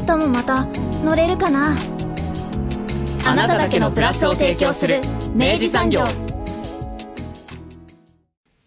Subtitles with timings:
[0.00, 0.64] 明日もまた
[1.04, 1.76] 乗れるかな？
[3.26, 5.02] あなただけのプラスを提供する
[5.34, 6.04] 明治産業。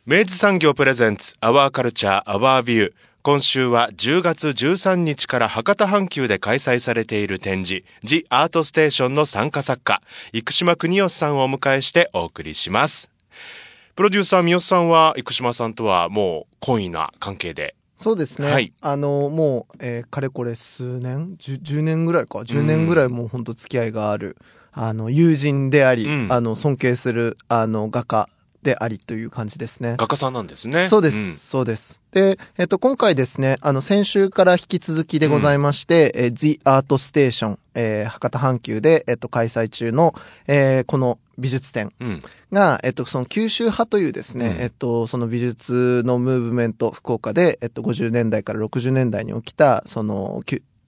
[0.05, 2.94] 明治産業プレゼンツアワーカルチャーアワービュー
[3.24, 10.02] 今週は10月13日から博多阪急で開催されている展示「ジ・アートステーション」の参加作家
[10.34, 13.10] 生島邦義さんをお迎えしてお送りします。
[13.96, 17.74] プロデューサー三好さんは生島さんとはもう懇意な関係で？
[17.96, 18.52] そうですね。
[18.52, 22.40] はいあの、もう、えーかれこれ数年？10, 10年ぐらいか。
[22.40, 24.35] 10年ぐらいもう本当付き合いがある、
[24.72, 28.27] あの、友人であり、うんあの、尊敬する、あの、画家
[28.63, 29.96] でありという感じですね。
[30.00, 32.02] 画家さんなんですねそうです、そうです。
[32.12, 40.16] で、えっと、今回ですね、あの、先週から引き続きでございまして、えー The Art Station、えー博多阪急で、えっと、開催中の、
[40.48, 42.07] えーこの美術展うん。
[42.07, 42.20] うん
[42.51, 44.62] が、えっと、その九州派というですね、うん。
[44.62, 50.41] えっと、その美術のムーブメント、福岡で、えっと、50年代から60年代に起きた、その、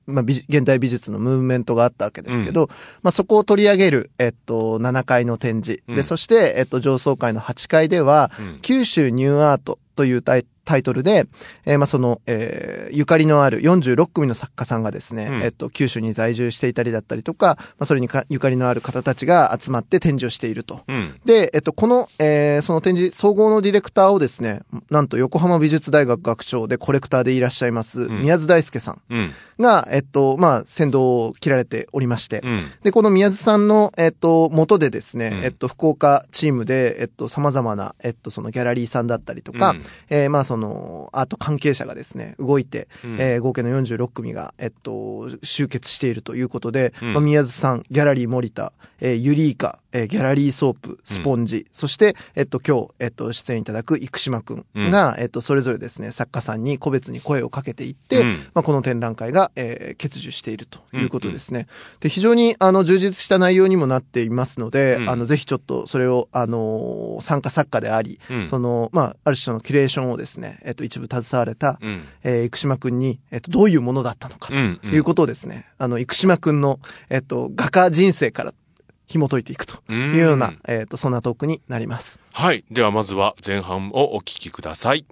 [0.05, 2.67] まあ、美現代美術のムーブメントがあったわけですけど、
[3.01, 5.81] まあ、そこを取り上げる、えっと、7階の展示。
[5.88, 5.95] うん。
[5.95, 8.59] で、そして、えっと、上層階の8階では、うん。
[8.61, 11.25] 九州ニューアートというタイタイトルで、
[11.66, 15.41] えーまあ、その、えーゆかりのある46組の作家さんがですね、うん。
[15.41, 20.81] えっと、九州に在住していたりだったりとか、まあ、それにかゆかりのある方たちが集まって展示をしていると。
[20.88, 21.19] うん。
[21.25, 28.22] で、えっと、この、えーその展示、総合のディレクターをですね、なんと横浜美術大学学長でコレクターでいらっしゃいます、ん。
[28.22, 29.31] 宮津大輔さんうん。
[29.59, 32.59] が、えっと、まあ、先導を切られておりまして、うん。
[32.83, 35.44] で、この宮津さんの、えっと、元でですね、うん。
[35.44, 39.81] えっと、福岡チームで、えっと、様々な、えっと、そのギャラリーさんだったりとか、うん。
[40.09, 40.54] えーまあ、その、
[41.13, 43.16] アート関係者がですね、動いて、うん。
[43.19, 47.13] えー合計の46組が、えっと、集結しているということで、うん。
[47.13, 48.71] まあ、宮津さん、ギャラリー森田、
[49.01, 54.66] えーユリーカ、えーギャラリーソープ、スポンジ、そして、えっと、今日、えっと、出演いただく生島くん。
[54.75, 58.29] が、えっと、それぞれですね、作家さんに個別に声をかけていって、うん。
[58.53, 61.67] まあ、この展覧会が、えー欠如しているということですね。
[61.99, 65.09] で、非常に、あの、充実した内容にもなっていますので、うん。
[65.09, 68.47] あの、ぜひちょっと、それを、あのー参加作家であり、うん。
[68.47, 72.03] その、まあ、ある種のキュレーションをですね、えっと、一部携われた、うん。
[72.23, 74.94] えー生島くんに、えっと、どういうものだったのかとうんうん。
[74.94, 76.79] いうことをですね、あの、生島くんの、
[77.09, 78.53] えっと、画家人生から
[79.07, 82.19] 紐解いていくというような、うんえっと、そんなトークになります。
[82.34, 82.63] はい。
[82.72, 85.05] ではまずは前半をお聞きください。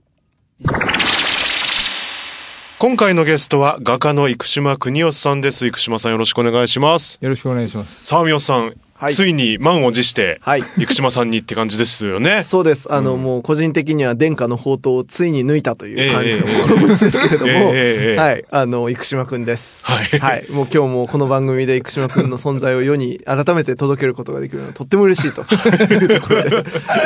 [2.79, 5.72] 今回のゲストは画家の生島邦義さんです。
[5.72, 7.17] 生島さんよろしくお願いします。
[7.22, 8.05] よろしくお願いします。
[8.05, 12.93] さあ三好さん、はいついに満を持して、はい生島さんにって感じですよね そうです。
[12.93, 17.71] あの、もう個人的には殿下の宝刀をついに抜いたという感じのええ心持ちですけれども、ええ
[18.11, 19.85] ええはい、あの、生島くんです。
[19.85, 25.41] はいもう今日もこの番組で生島くんの存在を世に改めて届けることができるのはとっても嬉しいと
[25.93, 26.49] いうところで、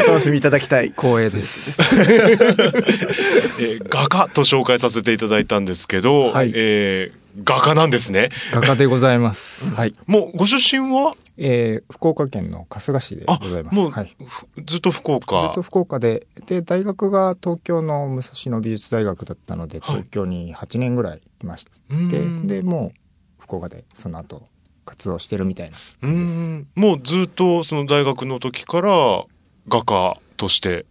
[0.05, 0.89] お楽しみいただきたい。
[0.89, 1.77] 光栄です。
[1.97, 9.71] えー画家と紹介させていただいたんですけど、はいえー画家なんですね画家でございます。
[9.75, 9.93] はい。
[10.07, 11.13] もうご出身は？
[11.37, 13.75] えー、福岡県の春日市であございます。
[13.77, 14.15] もう、はい。
[14.25, 21.71] ふずっと福岡ずっと福岡で、で、大学が東京の武蔵野美術大学だったので、はい東京に8年ぐらいいました。
[21.91, 22.99] うんで、で、もう
[23.39, 24.41] 福岡でその後
[24.85, 26.53] 活動してるみたいなう感じです。
[26.53, 29.23] んもうずっとその大学の時から
[29.67, 30.85] 画家として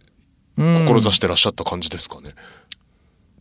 [0.57, 2.33] うん志してらっしゃった感じですかね、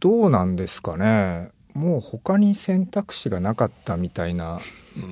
[0.00, 1.50] どうなんですかね。
[1.76, 4.60] もう他に選択肢がなかったみたいな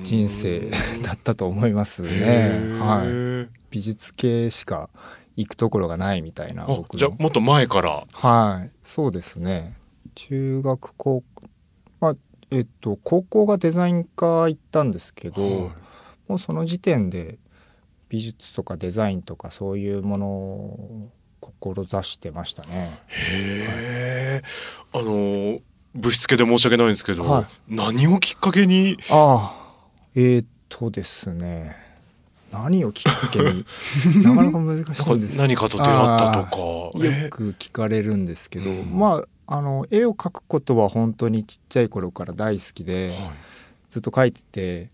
[0.01, 0.71] 人生
[1.03, 2.79] だったと思いますね。
[2.79, 3.43] はい。
[3.43, 4.89] い美術系しか
[5.35, 6.99] 行くところがないみたいなあ僕の。
[6.99, 8.03] じゃあもっと前から。
[8.13, 8.71] はい。
[8.81, 9.77] そうですね。
[10.15, 11.23] 中学高
[11.99, 12.15] まあ
[12.49, 15.51] えっと高校がデザイン科行ったんですけど、はい。
[16.27, 17.37] もうその時点で
[18.09, 21.09] 美術とかデザインとかそういうものを
[21.41, 22.99] 志してましたね。
[23.07, 24.43] へえ
[24.93, 25.59] あの
[25.95, 27.45] ぶしつけで申し訳ないんですけど、はい。
[27.69, 28.97] 何をきっかけに？
[29.09, 29.65] ああ
[30.13, 31.75] えーっとですね。
[32.51, 33.65] 何をきっかけに？
[34.23, 37.05] なかなか難しないです何かと出会ったとか。
[37.05, 43.15] よく聞かれるんですけど、まああの絵を描くことは本当にちっちゃい頃から大好きで、はい。
[43.87, 44.89] ずっと描いてて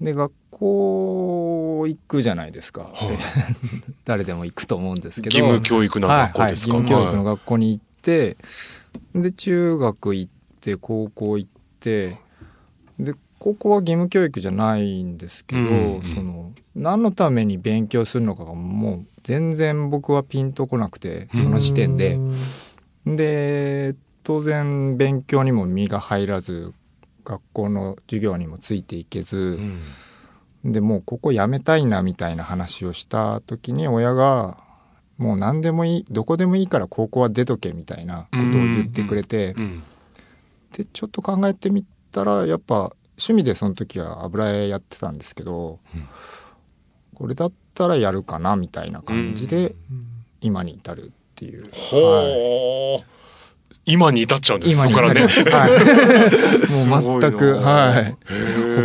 [0.00, 3.08] で学校行くじゃないですか、はい。
[3.10, 3.18] で
[4.04, 5.38] 誰でも行くと思うんですけど。
[5.38, 8.36] 義務教育な学校ですか、はいはい、義務教育のはい学校に行って、で
[9.32, 11.50] 中学行って高校行っ
[11.80, 12.18] て
[12.98, 22.18] で高校は義務教育じゃないんですけど、うんうんその何のために勉強するのかがもう全然僕はピンとこなくてその時点で。
[23.04, 26.72] で当然勉強にも身が入らず
[27.24, 29.58] 学校の授業にもついていけず、
[30.64, 34.58] でもうここ辞めたいなみたいな話をした時に親が
[35.22, 39.82] 「もう何でもいいどこでもいいから高校は出とけ」みたいなことを言ってくれて、うん
[40.72, 45.78] でちょっと考えてみたらやっぱ趣味でその時は油絵やってたんですけど、
[47.14, 49.74] これだったらやるかなみたいな感じで
[50.40, 51.70] 今に至るっていう。
[51.72, 53.04] ほう、
[53.84, 55.26] 今に至っちゃうんです今にそこからね。
[55.26, 58.14] はい、 もう全く、はい。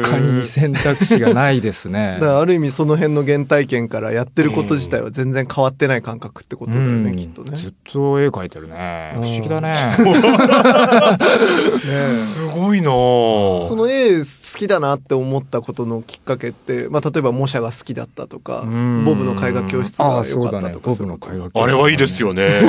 [0.03, 2.27] 他に選択肢がないですね だ。
[2.27, 7.55] からある意味その辺の原体験からやってること自体は全然変わってない感覚ってことだよね、うんきっとね。
[7.55, 9.13] ずっと絵描いてるね。
[9.17, 9.75] うん不思議だね。
[12.07, 20.57] ねすごいなあその絵好きだなって思ったことのきっかけって、まあ、例えば模写が好きだったとかうんボブの絵画教室あが良か。
[20.57, 22.61] ったとかボブの絵画教室あれはいいですよね。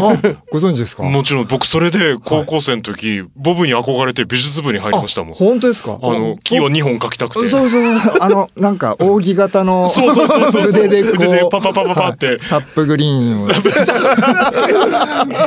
[0.50, 1.02] ご存知ですか？
[1.04, 5.34] もちろん僕それで高校生の時、はい、ボブに憧れて美術部に入りましたもん。
[5.34, 5.98] 本当ですか？
[6.02, 7.48] あの、木を2本描きたくて。
[7.48, 8.14] そうそうそう。
[8.20, 10.68] あの、なんか、扇形の、 そうそうそうそう。
[10.68, 13.48] 腕でこう、腕でパパパパパって、はい、サップグリーンを。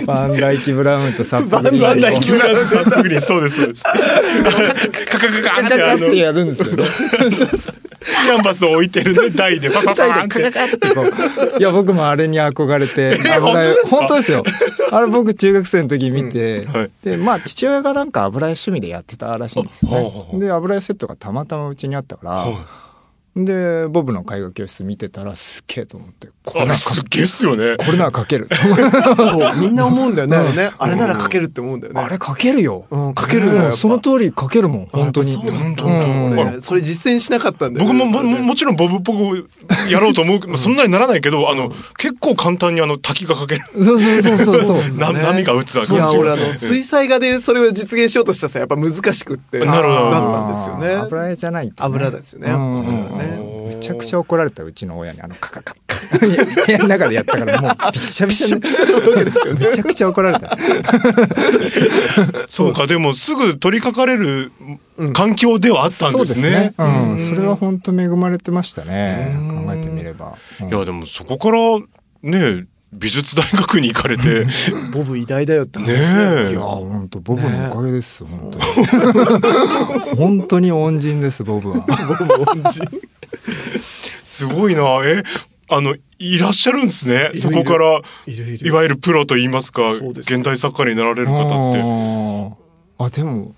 [0.06, 1.82] バンダイキブラウンとサップグリーン。
[1.82, 3.62] バンダイキブラウンと サップグリーン、そうです。
[3.84, 6.84] カカカカカカってやるんですよ。
[8.02, 10.52] キャンバスを置いてるね、台でパパパーンって。
[10.96, 11.02] こ
[11.56, 14.44] ういや僕もあれに憧れて油絵本当ですよ
[14.92, 22.46] あれ僕中学生の時見て、はいでまあ父親がなんか油絵趣味でやってたらしいんですよほうほうほうねで油絵セットがたまたまうちにあったか
[23.36, 27.78] ら、でボブの絵画教室見てたらすっげえと思ってこれすっげえっすよね。
[27.78, 28.48] これなら描ける。
[28.50, 30.38] そうみんな思うんだよね。
[30.38, 32.02] あれねあれなら描けるって思うんだよね。
[32.02, 35.32] あれ描けるよ、うん描けるよその通り描けるもん本当に。
[35.32, 36.40] そうなんだうん。
[36.40, 37.94] 俺それ実践しなかったんだよね。
[37.94, 39.50] 僕ももももちろんボブっぽく
[39.90, 43.62] やろうと思う、まあそんなにならないけど、あの、結構簡単にあの滝がかける。
[43.74, 50.12] そうそうそうそうそう な波が打つわけいや俺あのうん水彩画でそれを実現しようとしたさやっぱ難しくってなるほど。
[50.12, 51.02] だったんですよね。
[51.06, 52.80] 油絵じゃないと、ね、油ですよねうん。
[52.80, 53.18] うん。
[53.18, 55.22] ねめちゃくちゃ怒られたうちの親に。
[55.22, 55.81] あのカカカカ
[56.66, 59.66] 部屋の中でやったからもうびっしゃびしゃになわけですよね。
[59.66, 60.58] めちゃくちゃ怒られた。
[62.48, 64.52] そうか、でもすぐ取り掛かれる
[65.14, 66.74] 環境ではあったんそうですね。
[66.78, 69.36] うん、それは本当恵まれてましたね。
[69.50, 70.68] 考えてみれば、うん。
[70.70, 71.60] いや、でもそこから
[72.24, 74.52] ね、美術大学に行かれて、ね
[74.92, 76.52] ボブ偉大だよって話だよえ。
[76.52, 76.62] いや。
[76.62, 78.66] 本当ボブのおかげです、本当に。
[80.18, 81.78] 本当に恩人ですボブは。
[81.88, 82.86] ボブ恩人。
[84.24, 84.82] すごいな。
[85.04, 85.24] え、
[85.72, 87.30] あの、いらっしゃるんですね。
[87.32, 88.68] いるそこから、いるいる。
[88.68, 90.04] いわゆるプロと言いますか、す。
[90.04, 92.62] 現代作家になられる方って。
[93.04, 93.56] あでも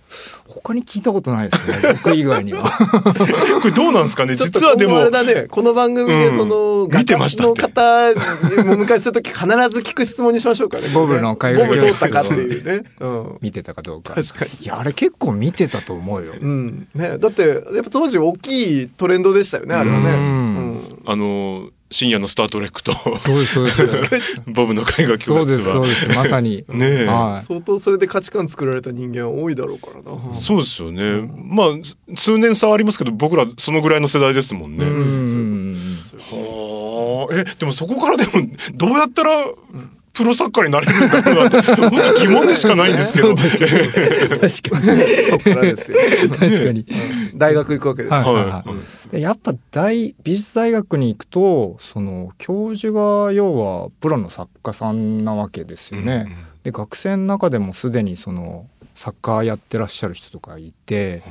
[0.48, 1.94] 他に聞いたことないですね。
[2.06, 2.64] 僕以外には。
[3.62, 4.38] これどうなんですかね？
[4.38, 5.48] ちょっと実はでもね。
[5.50, 8.22] この番組でその、うん見てましたの方にお
[8.78, 10.90] 迎えするとき必ず聞く質問にしましょうかね。
[10.94, 13.08] ボブの絵画ボブ通ったかっていうね、う。
[13.08, 14.14] ん、見てたかどうか。
[14.16, 14.52] 確かに。
[14.62, 16.34] いやあれ結構見てたと思うよ。
[16.40, 16.88] うん。
[16.94, 20.18] ね、だってやっぱ当時大きいトレンドでしたよねあれはね、うん。
[20.18, 20.80] うん。
[21.06, 24.42] あの、深夜のスタートレックと、そうですそうです。
[24.50, 25.74] ボブの絵画教そうです室は。
[25.74, 26.08] そうです。
[26.10, 26.66] まさに。
[26.74, 27.06] ねえ。
[27.06, 27.46] はい。
[27.46, 31.30] 相当それで価値観作られた人間は多いだろうからな、そうですよね。
[31.38, 31.68] まあ、
[32.16, 34.86] 数年差はありますけど、僕らそのぐらいの世代ですもんね。
[34.86, 35.78] うん。
[36.18, 38.32] はあ、え、でもそこからでも、
[38.74, 39.46] どうやったら、
[40.14, 43.36] プロ作家になれるんだろうなって、本当疑問でしかないんですけど。
[43.36, 45.98] 確かにそっ からですよ。
[46.40, 46.86] 確かに。
[47.36, 48.52] 大学行くわけです、はいはいはい。
[48.52, 56.36] はいでやっぱ大美術大学に行くとその教授が要はプロの作家さんなわけですよね。
[56.64, 58.66] で学生の中でもすでにその
[58.96, 61.22] サッカーやってらっしゃる人とかいて、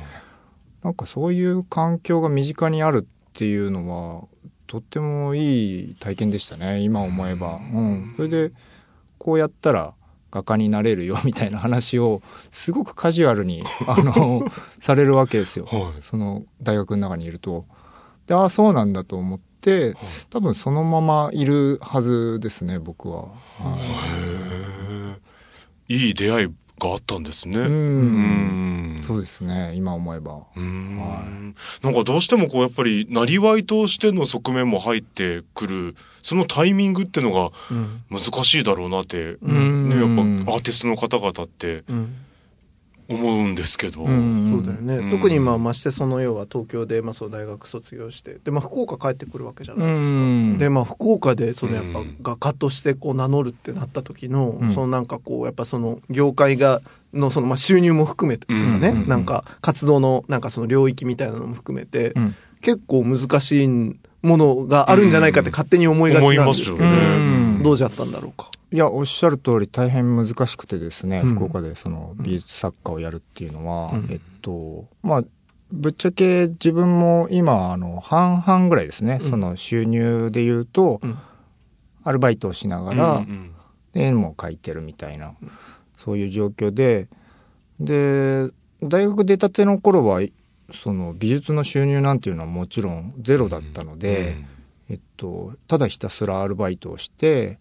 [0.81, 4.27] なんかそういう環境が身近にあるっていうのは
[4.67, 6.79] とってもいい体験でしたね。
[6.79, 7.59] 今思えば。
[7.73, 8.51] うん、それで
[9.23, 9.93] こうやったら
[10.31, 14.43] 画家になれるよみたいな話をすごくカジュアルに あの
[14.79, 15.65] されるわけですよ。
[15.65, 17.65] はいその大学の中にいると。
[18.27, 19.95] でああそうなんだと思って
[20.29, 23.27] 多分そのままいるはずですね僕は。
[23.59, 23.77] は
[25.87, 26.47] いいい出会い
[26.79, 27.59] があったんですね。
[27.59, 27.65] うん。
[27.65, 27.69] う
[28.99, 28.99] ん。
[29.01, 29.73] そうですね。
[29.75, 30.43] 今思えば。
[30.55, 30.97] うん。
[30.97, 31.25] は
[31.81, 38.01] なんかどうしてもこうやっぱりなりわいとしての側面も入ってくるそのタイミングってのがうん。
[38.09, 39.89] 難しいだろうなって、うん。
[39.89, 42.15] ね、やっぱアーティストの方々ってうん
[43.09, 45.09] 思うんですけど、そうだよね、うん。
[45.09, 52.17] 特にまあましてその要は東京でまあその大学卒業してで、まあ、福岡帰ってくるわけじゃないですか、うんでまあ福岡でそのやっぱうん。
[52.21, 54.71] 画家としてこう名乗るってなった時の、ん。
[54.71, 56.81] そのなんかこうやっぱその業界が
[57.13, 62.35] のそのまあ収入も含めてとかね、うんなんか活動のなんかその領域みたいなのも含めて、うん。
[62.61, 66.77] 結構難しいものがあるんじゃないかって勝手に思いがちなんですけど、
[67.63, 68.49] どうじゃったんだろうか。
[68.71, 71.35] いやおっしゃる通り大変難しくてですね、うん。
[71.35, 74.07] 福岡でその美術作家をやるっていうのは、うん。
[74.11, 75.23] えっとまあ
[75.71, 79.29] ぶっちゃけ自分も今あの半々ぐらいですね、うん。
[79.29, 81.17] その収入で言うと、うん。
[82.03, 83.25] アルバイトをしながうんら、
[83.93, 85.35] 絵も描いてるみたいな
[85.97, 87.07] そういう状況で
[87.79, 88.49] で
[88.81, 90.21] 大学出たての頃は
[90.73, 94.35] その美術の収入なんていうのはもちろんゼロだったので、えっ
[95.23, 97.57] と、ただひたすらアルバイトをして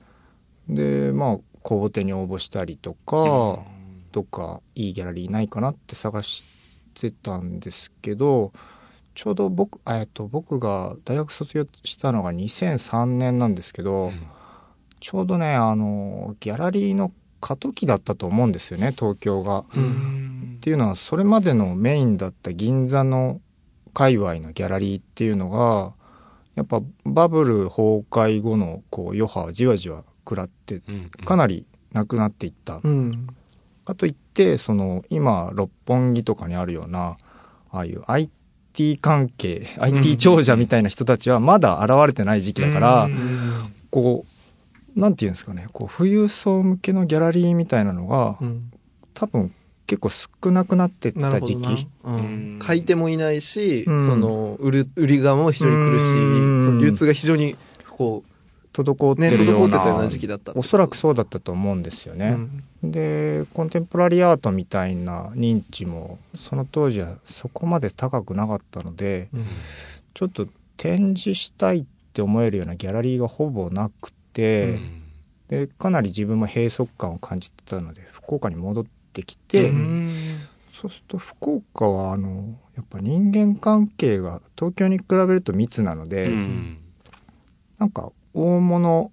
[0.69, 3.65] でまあ公募展に応募したりとか、
[4.11, 6.45] どっかいいギャラリーないかなって探し
[6.93, 8.53] てたんですけど
[9.15, 14.11] ちょうど僕えっと僕が大学卒業したのが2003年なんですけど、
[14.99, 19.65] ちょうどねあのギャラリーの過渡期だったと思うんですよね東京が。
[19.77, 20.57] うん。
[20.57, 23.41] っていうのはそれまでのメインだった銀座の
[23.95, 25.95] 界隈のギャラリーっていうのが
[26.55, 31.11] やっぱバブル崩壊後のこう余波をじわじわ食らってうん。
[31.25, 32.81] かなりなくなっていった。
[32.83, 33.27] うん。
[33.85, 37.17] かといってその今六本木とかにあるような
[37.71, 43.75] ああいう IT 関係 IT 長者みたいな人たちはまだ現れてない時期だから、うん。
[43.91, 44.27] こ
[44.97, 48.71] うなんていうんですかねこう富裕層向けのギャラリーみたいなのがうん。
[49.15, 49.55] 多分
[49.87, 51.87] 結構少なくなってった時期。
[52.05, 52.57] ううん。
[52.57, 54.07] ん、買い手もいないし、うん。
[54.07, 56.65] その売る売り側も非常に苦しい、うん。
[56.65, 57.57] その流通が非常に
[57.91, 58.23] こ
[58.73, 62.37] 滞っうねてるよう滞ってたようなな時期だったおそらくそうだったと思うんですよね。
[62.83, 69.47] でコンテンポラリーアートみたいな認知もその当時はそこまで高くなかったのでうん。
[70.15, 70.47] ちょっと
[70.77, 74.79] 展示したいって思えるようなギャラリーがほぼなくて、
[75.49, 79.89] でかなり自分も閉塞感を感じてたので福岡に戻ってきて、うん。
[80.73, 86.79] そうすると福岡はあのやっぱ人間関係が東京に比べると密なので、うん。
[87.79, 89.13] なんか大物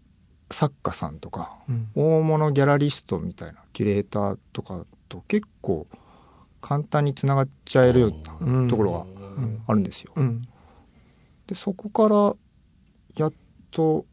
[0.51, 1.89] 作家さんとかうん。
[1.95, 5.85] 大物ギャラリストみたいなキュレーターとかと結構
[6.61, 9.05] 簡単につながっちゃえるよううんなところが
[9.37, 9.63] うん。
[9.67, 10.13] あるんですよ。
[10.15, 10.47] うん。
[11.45, 12.33] でそこから
[13.17, 13.33] やっ
[13.71, 14.05] と、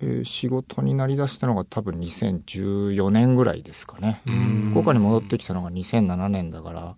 [0.00, 4.22] えー仕事になりだしたのが多分2014年ぐらいですかね。
[4.26, 4.70] うん。
[4.70, 6.96] 福岡に戻ってきたのが2007年だから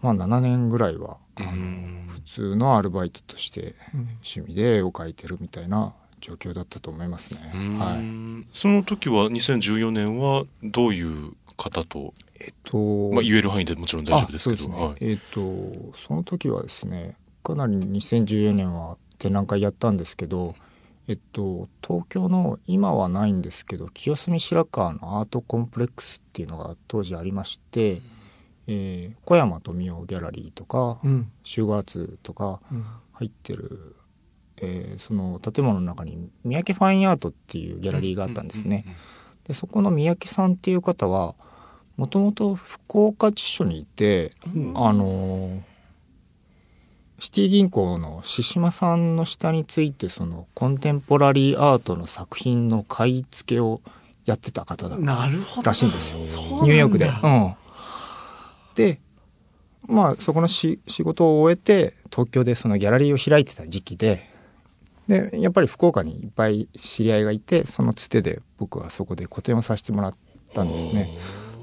[0.00, 2.04] まあ7年ぐらいはあのうん。
[2.08, 7.40] 普通のアルバイトとしてうん趣味で絵を描いてるみたいな状況だったと思いますね。
[7.78, 14.96] はい、い、その時は2014年はどういう方と、えっと、まあ、言える範囲でもちろん大丈夫ですけどね、はい。
[15.00, 20.54] えっ、とその時はですねかなり2014年は展覧会やったんですけど
[21.08, 28.02] えっと東京の今はないんですけど清澄白河のアートコンプレックスっていうのが当時ありまして、
[28.66, 31.30] えー小山富夫ギャラリーとか、うん。
[31.42, 32.84] シュガーツとかうん。
[33.12, 33.96] 入ってる、
[34.58, 38.84] えーその建物の中に三宅ファインアートっていうギャラリーがあったんですね。
[39.44, 41.34] でそこの三宅さんっていう方は
[41.96, 44.32] もともと福岡地所にいて、
[44.74, 45.60] あのー
[47.18, 53.80] シティ銀行の獅島さんの下についてそのコンテンポラリーアートの作品の買い付けを
[54.24, 56.18] やってた方だったらしいんですよ
[56.62, 57.06] ニューヨークで。
[57.06, 57.54] うん、
[58.76, 59.00] で
[59.88, 64.30] まあそこのし仕事を終えて東京でそのギャラリーを開いてた時期で
[65.08, 70.14] でやっぱり福岡にいっぱい知り合いがいてそのつてで僕はそこで個展をさせてもらっ
[70.54, 71.10] たんですね。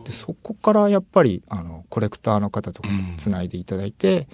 [0.04, 4.28] でそこからやっぱりあのコレクターの方とかとつないでいただいて、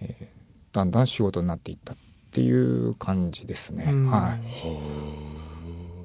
[0.00, 0.29] えー
[0.72, 1.96] だんだん仕事になっていったっ
[2.30, 3.86] ていう感じですね。
[3.88, 4.06] うん。
[4.06, 4.40] はい。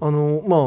[0.02, 0.60] あのまあ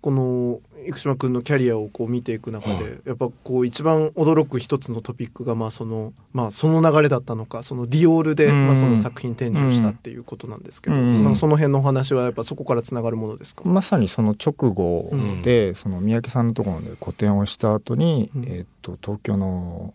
[0.00, 8.68] この生島君のキャリアをこう見ていく中で、やっぱこう一番驚く一つのトピックがまあそのまあその流れだったのかそのディオールで、うん。
[8.68, 11.24] まあその作品展示をしたっていうことなんですけど、うん。
[11.24, 13.64] まあその辺のお話はやっぱそこからつながるものですか？
[13.64, 15.10] まさにその直後
[15.42, 18.44] で、その三宅さんのところで個展をした後に、うん。
[18.44, 19.94] えっと東京の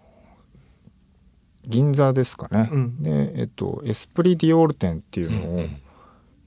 [1.66, 3.04] 銀座ですかね、うん。
[3.04, 5.78] で、えっとエスプリディオール展っていうのを、うん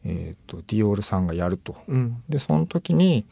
[0.04, 1.76] えっとディオールさんがやると。
[1.88, 2.22] うん。
[2.28, 3.26] でその時に、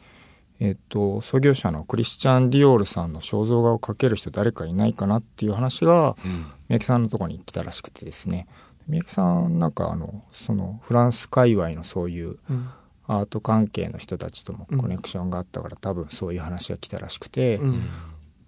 [0.59, 6.45] えっと創業者のクリスチャン・ディオールさんの肖像画を描ける人誰かいないかなっていう話がうん。
[6.67, 8.47] 三宅さんのところに来たらしくてですね。
[8.87, 12.69] 三宅さんなんかあのそのフランス界隈のそういううん。
[13.07, 17.83] アート関係の人たちともコネクションがあったから、多分そういう話が来たらしくて、うん。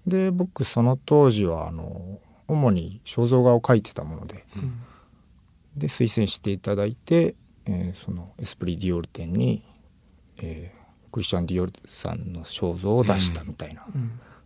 [0.08, 4.46] で僕その当時はあの主に肖像画を描いてたもので、
[5.76, 7.36] で推薦していただいて、
[7.66, 9.64] えーそのエスプリ・ディオール展に、
[10.38, 10.78] えー
[11.12, 13.86] クリスチャン・ディオールさんの肖像を出したみたいな、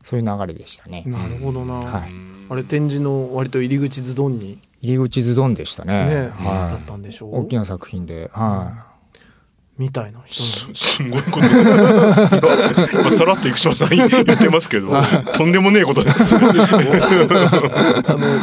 [0.04, 1.04] そういう流れでしたね。
[1.06, 2.12] なるほどな、はい。
[2.50, 4.60] あれ展示の割と入り口ズドンに。
[4.82, 6.06] 入り口ズドンでしたね。
[6.06, 6.72] ね、はい。
[6.72, 7.42] だったんでしょう。
[7.42, 8.86] 大きな作品で、は
[9.78, 11.48] みたいな人すすごいこと
[13.00, 14.92] 今 さらっと生島さん言ってますけど
[15.34, 16.36] とんでもねえことです。
[16.36, 16.50] あの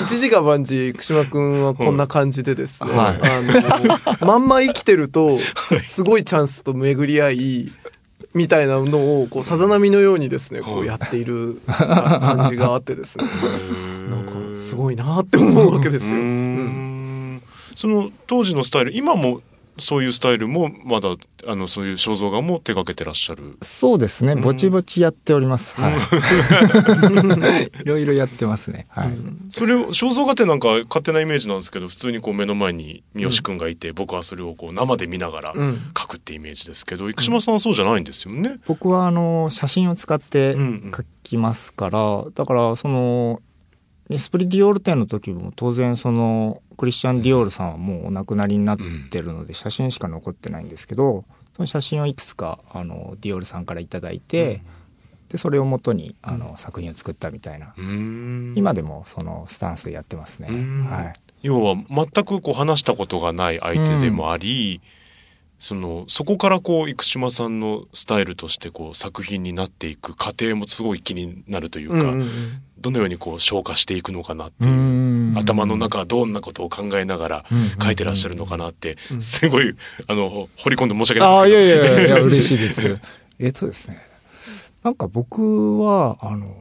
[0.02, 3.20] 一時が万事串間くんはこんな感じでですね、はい。
[3.22, 5.38] あのまんま生きてると
[5.82, 7.72] すごいチャンスと巡り合い
[8.34, 13.24] みたいなのをこうさざ波のようにですねこうやっている感じがあってですね。
[14.10, 16.16] なんかすごいなって思うわけですよ。
[16.16, 17.42] うん。
[17.74, 19.40] その当時のスタイル今も
[19.78, 21.16] そういうスタイルもまだ
[21.46, 23.64] あのそういう肖像画も手掛けてらっしゃるい。
[23.64, 24.36] そうですね。
[24.36, 25.76] ぼちぼちやっております。
[25.76, 25.94] はい。
[27.82, 28.86] いろいろやってますね。
[28.90, 29.10] はい。
[29.50, 38.58] それを肖像画ってなんか勝手なイメージなんですけど普通にこう目の前に三好くんがいて、僕はそれをこう生で見ながらうん描くってイメージですけど生島さんはそうじゃないんですよね。
[38.66, 40.56] 僕はあの写真を使って
[41.22, 43.40] きますから、だからその
[44.10, 48.78] エスプリ・ディオール展の時も当然そのクリスチャン・ディオールさんはもうお亡くなりになっ
[49.10, 51.24] てるので写真しか残ってないんですけど
[51.56, 54.62] その写真をいくつかあのディオールさんから頂いて、
[55.28, 57.74] でそれをもとにあの作品を作ったみたいな、
[58.54, 60.48] 今でもそのスタンスでやってますね。
[60.50, 60.84] うん。
[60.84, 61.12] はい。
[61.42, 64.80] 要は全くこう話したことがない相手でもあり、
[65.58, 72.30] そのそこからこう生島さんのスタイルとしてこう作品になっていく過程もすごい気になるというか、うんうんうん
[72.80, 74.72] どのようにこう消化していくのかなってういう。
[74.72, 79.74] ん頭の中はどんなことを考えながらうん書いてらっしゃるのかなってうんすごい
[80.06, 83.00] あの掘り込んで申し訳ないですけどやいや、い や嬉しいです。
[83.40, 83.96] えっとですね。
[84.84, 86.54] なんか僕は、あの、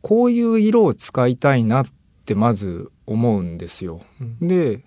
[0.00, 1.86] こういう色を使いたいなっ
[2.24, 4.00] てまず思うんですよ。
[4.40, 4.80] で、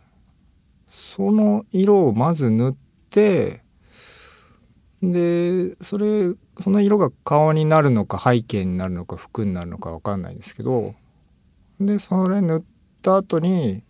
[1.14, 2.76] その色をまず塗っ
[3.10, 3.64] て、
[5.04, 10.96] で、それ、その色が顔になるのか背景になるのか服になるのかわかんないですけど、
[11.82, 12.64] で、それ塗っ
[13.02, 13.84] た後に、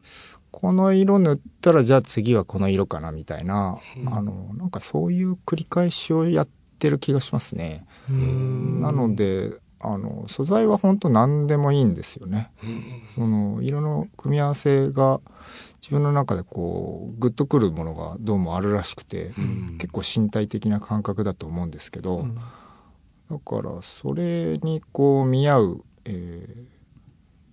[0.49, 3.77] この色塗ったらじゃあ次はこの色かなみたいな、
[4.11, 6.47] あのなんかそういう繰り返しをやっ
[6.79, 7.85] てる気がしますね。
[8.09, 9.51] なので
[9.83, 12.51] あの素材は本当何でもいいんですよね。
[13.15, 15.19] その色の組み合わせが
[15.81, 19.31] 自分の中でこうグッとくるものがどうもあるらしくて、
[19.79, 22.27] 結構身体的な感覚だと思うんですけど、
[23.29, 26.81] だからそれにこう見合う、えー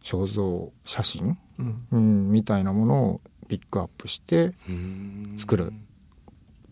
[0.08, 1.86] 肖像写真、うん。
[1.90, 5.34] うん、みたいなものをピックアップしてうん。
[5.36, 5.72] 作る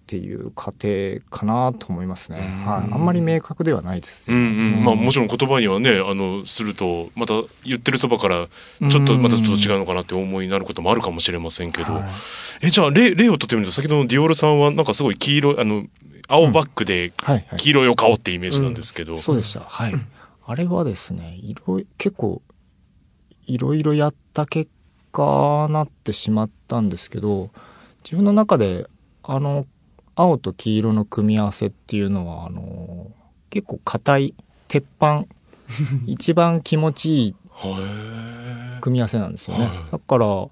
[0.07, 2.39] っていう過程かなと思いますね。
[2.65, 4.41] はい、あんまり明確ではないですうんう
[4.81, 4.85] ん。
[4.85, 8.47] まあもちろろん言葉にはねあのするとまた言ってるそばから
[8.89, 12.03] ちょっとまたちょっと違うのかなって思いになることもあるかもしれませんけど、はい。
[12.67, 15.85] えじゃあ例例をとってみると先ほどのディオールさんはなんかすごい黄色いあの
[16.29, 17.59] 青バックではいはい。
[17.59, 19.61] 黄色いお顔ってイメージなんですけど、そうでした。
[19.61, 19.95] はい。
[20.49, 22.41] あれはですね、いろい結構
[23.47, 24.71] いろいろやった結
[25.11, 27.51] 果なってしまったんですけど、
[28.05, 28.87] 自分の中で
[29.25, 29.67] あの
[30.17, 33.13] 青と黄色の組み合わせっていうのはあの
[33.51, 34.35] 結構硬い
[34.67, 35.27] 鉄板。
[36.07, 39.67] 一番気持ちいいへ組み合わせなんですよね。
[39.67, 40.51] はいだから、ま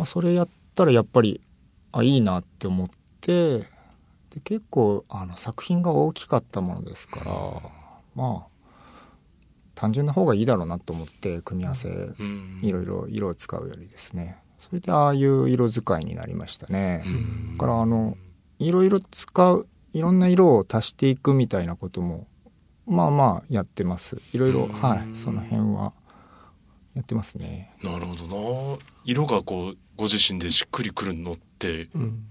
[0.00, 1.40] あ、それやったらやっぱり
[1.92, 3.58] あいいなって思って
[4.30, 7.30] で結構あの作品が大きかったものですから
[8.14, 8.46] まあ
[9.74, 11.88] 単純な方がいいだろうなと思って組み合わせ
[12.62, 17.04] いろいろ色を使うよりですねそれでああいう色使いになりましたね。
[17.52, 18.16] だからあの
[18.58, 22.26] いろいろ使ういろんな色を足していくみたいなことも
[22.86, 24.22] まあまあやってます。
[24.32, 25.92] いろいろはいその辺は
[26.94, 27.74] やってますね。
[27.82, 28.78] なるほどな。
[29.04, 32.26] 色がこうご自身でしっくりくるのってうん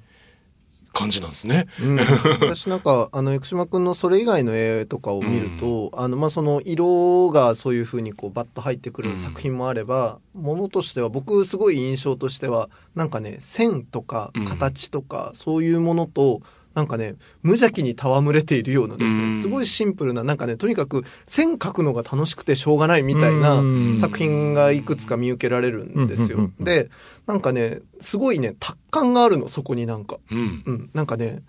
[0.93, 1.65] 感じなんですね。
[1.81, 1.99] うん、
[2.39, 16.41] 私なんかあの生島君のそれ以外の絵とかを見ると、あのまあその色がそういうふうにこうバッと入ってくる作品もあれば、ものとしては僕すごい印象としてはなんかね線とか形とか、そういうものと
[16.73, 19.33] なんかね無邪気に戯れているようなですね、うん。
[19.33, 23.97] すごいシンプルななんかねとにかく線描くのが楽しくてしょうがないみたいなうん。
[23.99, 26.49] 作品がいくつか見受けられるんですよ。
[26.59, 26.89] で
[27.27, 30.17] なんかねすごいね達観があるのそこになんか。
[30.31, 30.63] うん。
[30.65, 31.41] うん、なんかね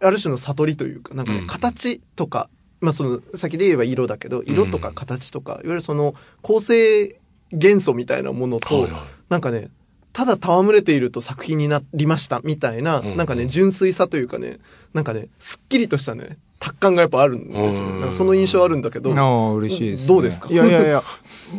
[0.00, 1.46] ある種の悟りというかなんかね、うん。
[1.46, 2.48] 形とか、
[2.80, 7.20] まあ、その先で言えば色だけど色とか形とか、いわゆるその構成
[7.52, 8.88] 元素みたいなものと、
[9.28, 9.70] なんかね
[10.12, 14.58] ただ戯れていると作品になりましたみたいな、うんなんかね純粋さというかね
[14.94, 18.00] なんかねすっきりとしたね達観がやっぱあるんですよね。
[18.00, 19.14] なんかその印象あるんだけど。
[19.14, 20.48] ああ嬉しいです、ね、どうですか？
[20.52, 21.02] いやいやいや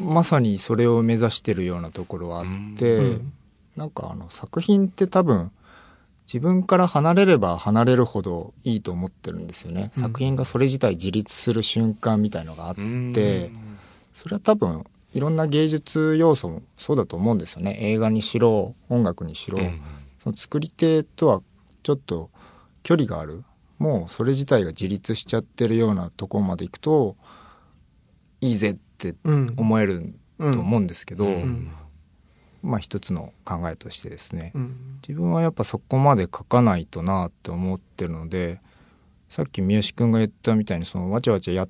[0.05, 3.31] まさにそれを目指してるようなところはあって、うん。
[3.77, 5.51] なんかあの作品って多分
[6.25, 10.03] 自分から離れれば離れるほどいいと思ってるんですよね、うん。
[10.03, 13.51] 作品がそれ自体自立する瞬間みたいのがあって、
[14.13, 17.77] それは多分いろんな芸術要素もそうだと思うんですよね。
[17.81, 19.59] 映画にしろ音楽にしろ、
[20.23, 21.41] その作り手とは
[21.83, 22.29] ちょっと
[22.83, 23.43] 距離がある。
[23.79, 27.15] もうそれ自体が自立しちゃってるようなところまで行くと
[28.41, 29.53] いいぜってうん。
[29.55, 31.71] 思えると思うんですけど、うん。
[32.61, 34.75] まあ一つの考えとしてですね、うん。
[35.07, 38.61] 自分はやっぱそこまで書かないとなって思ってるので
[39.29, 41.69] さっき三好君が言ったみたいにそのわちゃわちゃやっ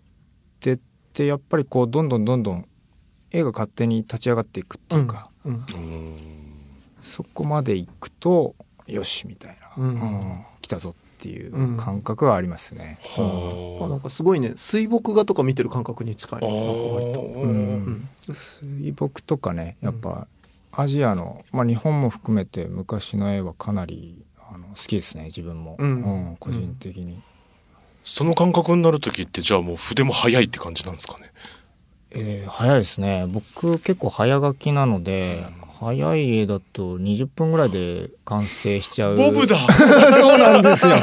[0.59, 0.79] てっ
[1.13, 2.65] てやっぱりこうどんどんどんどん
[3.31, 5.65] 絵が勝手に立ち上がっていくっていうか、うん。
[6.99, 8.55] そこまで行くと
[8.87, 9.89] よしみたいな、うん。
[9.89, 10.45] うん。
[10.61, 12.99] 来たぞっていう感覚はありますね。
[13.79, 13.89] まあ。
[13.89, 14.53] なんかすごいね。
[14.55, 16.41] 水墨画とか見てる感覚に近い。
[16.41, 17.21] なんか割と。
[17.21, 17.85] ううん。
[17.85, 20.27] ん水墨とかねやっぱ
[20.71, 26.37] アジアの、まあ、日本も含めて昔の絵はかなりあの好きですね自分も、うん。
[26.39, 27.21] 個人的に、
[28.03, 31.31] その感覚になる時ってじゃあもう筆も速いって感じなんですかね
[32.11, 33.25] えー早いですね。
[33.27, 35.45] 僕結構早書きなので、
[35.79, 39.15] 早い絵だと20分ぐらいで完成しちゃう。
[39.15, 39.55] ボブだ。
[40.11, 40.95] そうなんですよ。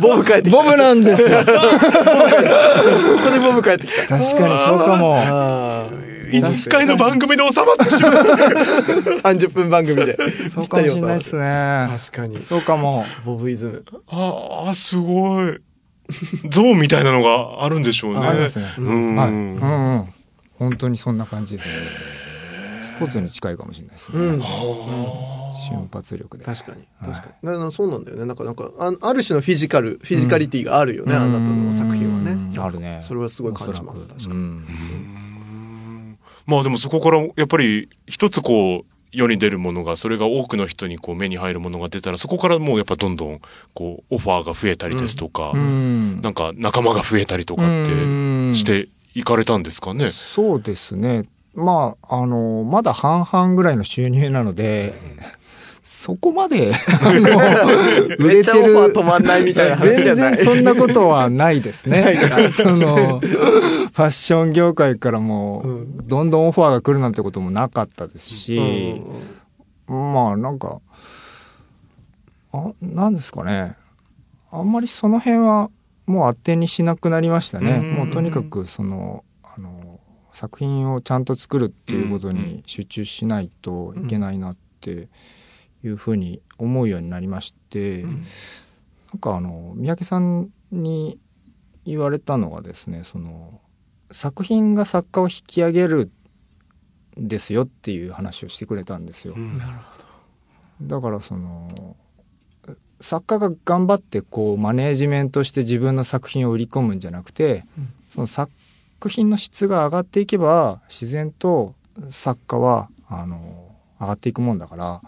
[0.00, 0.56] ボブ帰ってきた。
[0.56, 1.28] ボブなんですよ。
[1.38, 4.06] ここでボブ帰ってきた。
[4.18, 5.14] 確かにそうかも。
[5.18, 5.88] あ
[6.32, 8.12] 一回の番組で収まってしまう。
[8.14, 10.16] あ、 三十分番組で。
[10.48, 11.88] そうかもしれないですね。
[11.90, 12.38] 確かに。
[12.40, 13.04] そうかも。
[13.24, 13.84] ボブイズム。
[14.08, 15.58] ああすごい。
[16.48, 18.20] ゾーンみたいなのがあるんでしょうね。
[18.26, 18.66] ありますね。
[18.78, 19.66] うん、はい、うんう
[19.98, 20.08] ん
[20.58, 21.62] 本当にそんな感じで。
[21.62, 21.68] す
[22.84, 24.40] スポーツに近いかもしれないですね、うん。
[24.40, 26.44] 瞬発力で。
[26.44, 28.24] 確かに確かに、だからそうなんだよね。
[28.24, 32.32] なんかなんかあある種のフィジカルフィジカリティがあるよね、あなたの作品はね。
[32.32, 33.00] うんあるね。
[33.02, 36.18] それはすごい感じます確かに、うん。
[36.46, 43.40] まあでもそこからやっぱり一つこう世に出るものがそれが多くの人にこう目に入るものが出たらそこからもうやっぱどんどん
[43.74, 46.20] こうオファーが増えたりですとか、うん。
[46.20, 50.10] なんか仲間が増えたりとかってうんしていかれたんですかね？
[50.10, 51.24] そうですね。
[51.54, 54.92] まああのまだ半々ぐらいの収入なので
[55.84, 60.44] そこまであの売 めっちゃオれてるファー止まんないみたいな話じゃ全ない。
[60.44, 62.18] 然そんなことはないですね。
[62.50, 65.96] そのファッション業界からもうん。
[66.08, 69.00] どんどんオファーが来るなんてこともなかったですし、
[69.86, 70.80] まあなんか
[72.52, 73.76] あなんですかね。
[74.50, 75.70] あんまりその辺は
[76.06, 77.80] もう当てにしなくなりましたね。
[77.82, 80.00] うんもうとにかくそのあの
[80.32, 85.08] 作品をちゃんと作るっていうことに集中しないといけないなって
[85.82, 88.22] いうふうに思うようになりまして、なん
[89.20, 91.20] かあの三宅さんに
[91.84, 93.60] 言われたのがですねその
[94.10, 96.10] 作品が作家を引き上げる
[97.20, 99.34] んですよっていう話をしてくれたんですよ。
[99.36, 99.60] うん
[100.82, 101.96] だからその
[103.00, 107.64] 作家が頑張ってこうマネージメントして自分の作品を売り込むんじゃなくて、
[108.08, 108.50] その作
[109.08, 111.74] 品の質が上がっていけば自然と
[112.10, 113.68] 作家はあの
[114.00, 115.02] 上がっていくもんだから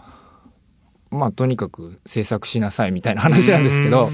[1.09, 4.07] まあとにかく制作しなさいみたいな話なんですけど。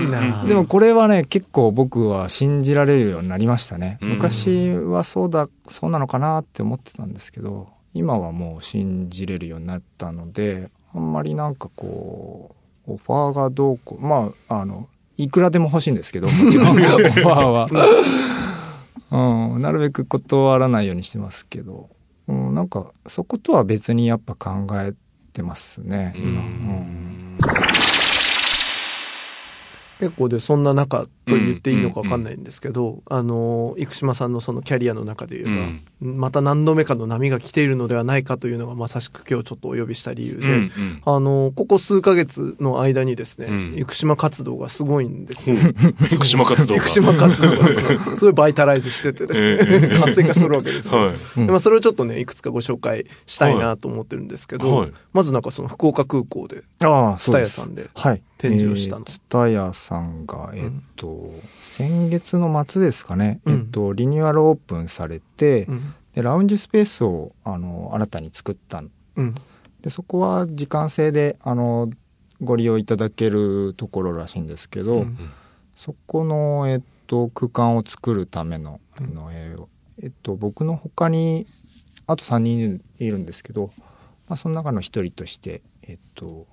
[0.00, 0.44] いいな。
[0.44, 4.08] でもこれはね結構僕は信じられるようになりましたね、うん。
[4.10, 12.57] 昔はそうだそうなのかなって思ってたんですけど今はもう信じれるようになったのであんまりなんかこう
[12.88, 16.70] オファーがどうこうまああのいくらでも欲しいんですけど もちろん。
[16.70, 17.68] オファーは、
[19.52, 21.90] うん、なるべく断らないようにしてますけど、
[22.28, 24.94] うん、なんかそことは別にやっぱ考え
[25.32, 27.38] てますね今、うん。
[29.98, 35.56] 結構でそんな中と言っていいのか分かんないんですけど、あの生島さんのそのキャリアの中で言え
[36.00, 45.56] ば、また何度目かの波が来ているのではないかというのがまさしく今日ちょっとお呼びした理由で、うんうんあのここ数ヶ月の間にですね、うん生島活動がすごいんですよ。
[45.56, 46.82] 福島活動が。
[46.82, 51.00] 生島活動がですねすごいバイタライズしててですね、活性化してるわけですよ。
[51.00, 51.16] はい。
[51.36, 57.56] でまあ、それをちょっとねいくつかご紹介したいなと思ってるんですけど、はいまずなんかその福岡空港でああ、スそうです。
[57.56, 58.22] タヤさんではい。
[58.38, 61.30] 展示をしたのえースタヤさんが、えっと、
[61.60, 63.54] 先月の末ですかね、うん。
[63.54, 65.94] えっと、リニューアルオープンされて、うん。
[66.12, 68.90] で、ラウンジスペースを、あの、新たに作ったん。
[69.16, 69.34] うん。
[69.80, 71.88] で、そこは時間制で、あの、
[72.42, 75.16] ご利用いただけるところらしいんですけど、うん。
[75.76, 79.54] そこの、えっと、空間を作るための、あの、え
[80.08, 81.46] っと、僕の他に、
[82.06, 83.70] あと3人いるんですけど、
[84.28, 86.46] まあ、その中の一人として、えっと、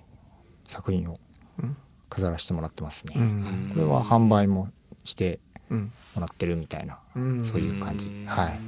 [0.67, 1.19] 作品を
[1.59, 1.77] うん
[2.15, 3.15] 飾らせてもらってますね。
[3.17, 3.71] うん。
[3.73, 4.69] これは販売も
[5.03, 5.91] してうん。
[6.15, 7.43] もらってるみたいな、うん。
[7.43, 8.07] そういう感じ。
[8.25, 8.59] はい。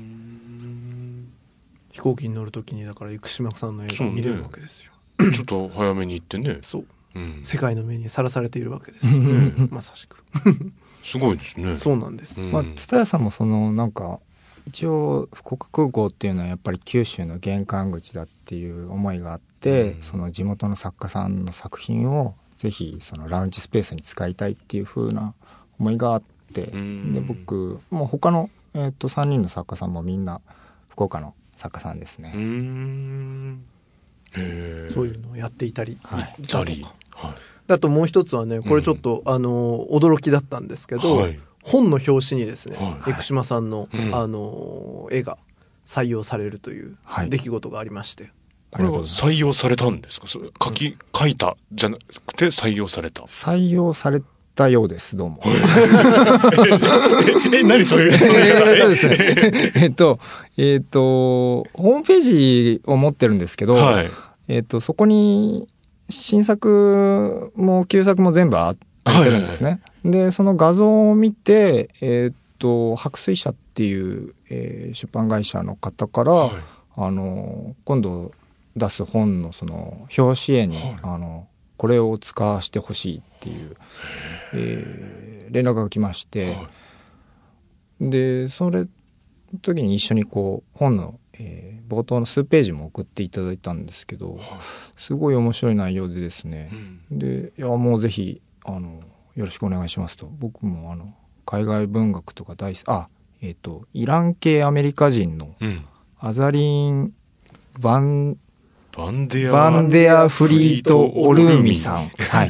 [1.91, 4.91] 飛行機に乗るときにだから生島さんの映画見れるわけですよ。
[5.33, 6.59] ちょっと早めに行ってね。
[6.61, 6.85] そう。
[7.15, 7.39] うん。
[7.43, 9.17] 世界の目にさらされているわけです。
[9.17, 9.23] よ
[9.71, 10.23] まさしく。
[11.03, 11.75] すごいですね。
[11.75, 12.51] そうなんです、うん。
[12.51, 14.19] まあ蔦屋さんもそのなんか
[14.67, 20.01] 一応福岡空港っていうのはやっぱり九州の玄関口だっていう思いがあって、うん。
[20.01, 25.35] その地元の作家さんの作品をぜひそのラウンジスペースに使いたいっていう風な
[25.79, 27.13] 思いがあって、うん。
[27.13, 30.41] で僕もう他の、えー、と3人の作家さんもみんな
[30.89, 32.31] 福岡の作家さんですね。
[34.89, 35.99] そういうのをやっていたり。
[36.03, 36.35] はい。
[36.41, 36.95] だとか。
[37.11, 37.33] はい。
[37.69, 41.39] あともう一つはねこれちょっと、あの驚きだったんですけど、はい。
[41.63, 43.11] 本の表紙にですね、はい。
[43.13, 44.15] 生島さんの、うん。
[44.15, 45.37] あの絵が
[45.85, 47.29] 採用されるというはい。
[47.29, 48.31] 出来事がありまして、
[48.71, 50.27] これは採用されたんですか？
[50.27, 53.23] それ書き、書いたじゃなくて採用された？
[53.23, 54.21] 採用され
[54.55, 55.39] たようですどうも。
[57.53, 59.71] え、何そういう、えーっとですね。
[59.75, 59.87] え？
[59.87, 60.19] っと、
[60.57, 64.09] えっと、ホームページを持ってるんですけど、はい。
[64.47, 65.67] えっと、そこに
[66.09, 68.73] 新作も旧作も全部あ
[69.05, 69.79] 入ってるんですね。
[70.03, 76.51] で、その画像を見て、えっと、白水社っていう、えー出版会社の方から、はい。
[76.99, 78.31] あの、今度
[78.77, 80.95] 出す本のその表紙絵に、はい。
[81.03, 83.75] あの、これを使わせてほしいっていう、
[84.53, 86.69] えー連絡が来まして、は
[88.01, 88.87] でそれの
[89.61, 94.37] 時に一緒にこう本の、えー冒頭の数ページも送っていただいたんですけど
[94.97, 96.69] すごい面白い内容でですね
[97.09, 97.17] うん。
[97.19, 98.99] でいやもうぜひあの
[99.35, 100.29] よろしくお願いしますと。
[100.37, 101.13] 僕もあの
[101.45, 103.07] 海外文学とか大好きあ
[103.41, 105.85] えっ、とイラン系アメリカ人のうん。
[106.19, 107.13] アザリン・
[107.79, 108.37] バン
[108.97, 109.51] バンデア。
[109.51, 112.49] バンデア・フリート・オルーミさん、はい、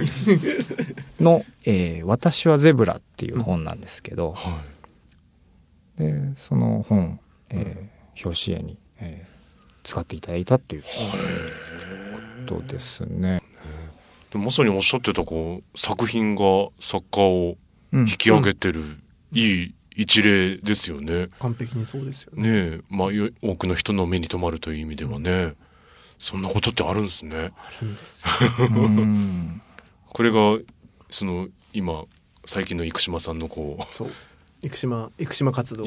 [1.19, 4.61] の、えー私はゼブラ」っていう本なんですけど、は
[5.97, 9.37] でその本、えー表紙絵に、えー
[9.87, 13.41] 使っていただいたということですね。
[14.29, 14.33] い。
[14.33, 16.41] でまさにおっしゃってた、こう、作品が
[16.81, 17.55] 作家を
[17.93, 18.01] うん。
[18.01, 18.97] 引き上げてる、
[19.31, 21.29] いい一例ですよね。
[21.39, 22.51] 完璧にそうですよね。
[22.51, 25.53] ねえ、まあ、よ多くの人の目に留まるという意味ではね、
[26.19, 27.51] そんなことってあるんですね。
[27.55, 28.27] あるんです
[30.07, 30.57] これが、
[31.09, 32.05] その、今、
[32.45, 33.83] 最近の生島さんのこう
[34.61, 35.85] 生島生島活動。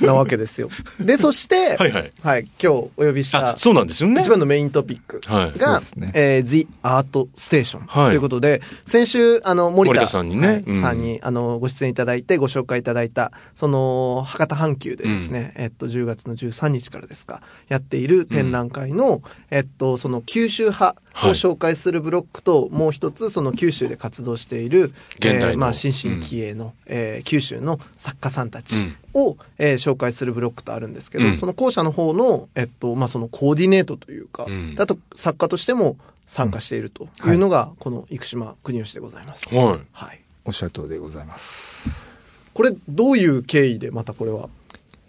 [0.00, 0.70] なわけですよ。
[0.98, 2.12] でそしてはいはい。
[2.22, 4.20] はい、今日お呼びしたあ、そうなんですよね。
[4.20, 6.10] 一番のメイントピックが、ですね。
[6.14, 8.10] えー The Art Station はい。
[8.10, 9.94] ということで、先週、あの、森田。
[9.94, 10.46] 森田さんにね。
[10.48, 10.80] はいうん。
[10.80, 24.84] さんに、あの、ご出演いただいて、ご紹介いただいた、その、博多阪急でですね、えっと、10月の13日からですか、やっている展覧会の、えっと、その、九州派をはい紹介するブロックと、もう一つ、その、九州で活動している、
[25.16, 35.96] 現代のえーまあ、新進気鋭の、えー九州の作家さんたちうんを、えー紹介するブロックとあるんですけど、うんその後者の方の、えっと、まあ、そのコーディネートというか、うんあと作家としても
[36.26, 39.54] 参加しているというのが、この生島国吉でございます。
[39.54, 39.66] はい。
[39.92, 40.20] はい。
[40.44, 42.08] おっしゃる通りでございます。
[42.54, 44.48] これ、どういう経緯でまたこれは？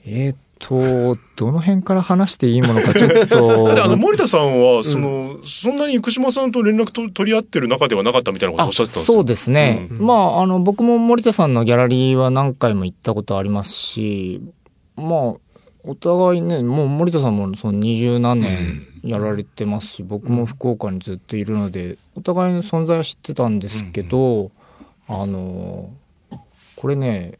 [0.05, 3.73] えーっとどの辺から話していいものかちょっと。
[3.75, 9.15] であの、森田さんは、その、そんなに生島さんと連絡と取り合ってる中ではなかったみたいなことをおっしゃってたんですよ。
[9.15, 10.05] そうですね、うん。
[10.05, 14.41] まああの僕も森田さんのギャラリーは何回も行ったことありますし
[14.95, 15.07] まあ
[15.83, 24.51] お互いねもう森田さんもその二十何年やられてますし、僕も福岡にずっといるのでお互いの存在は知ってたんですけど、
[25.07, 25.89] あの
[26.75, 27.39] これね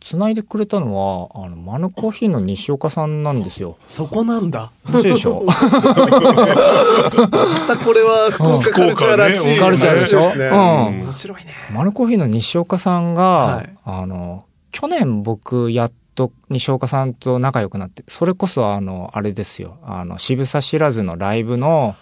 [0.00, 3.76] 繋いでくれたのはあのマヌコーヒーの西岡さんなんですよ。
[3.86, 4.72] そこなんだ。
[4.88, 5.44] 面白いでしょ？
[5.46, 5.52] ま
[7.68, 10.30] たこれは福岡カルチャーらしい、福岡ねカルチャーでしょ？
[10.32, 10.46] すね。
[10.46, 10.54] うん。
[11.04, 11.52] 面白いね。
[11.72, 13.22] マヌコーヒーの西岡さんが、
[13.56, 13.70] はい。
[13.84, 19.76] あの去年僕やっと西岡さんと仲良くなってそれこそあのあれですよ。
[19.84, 21.94] あの渋さ知らずのライブの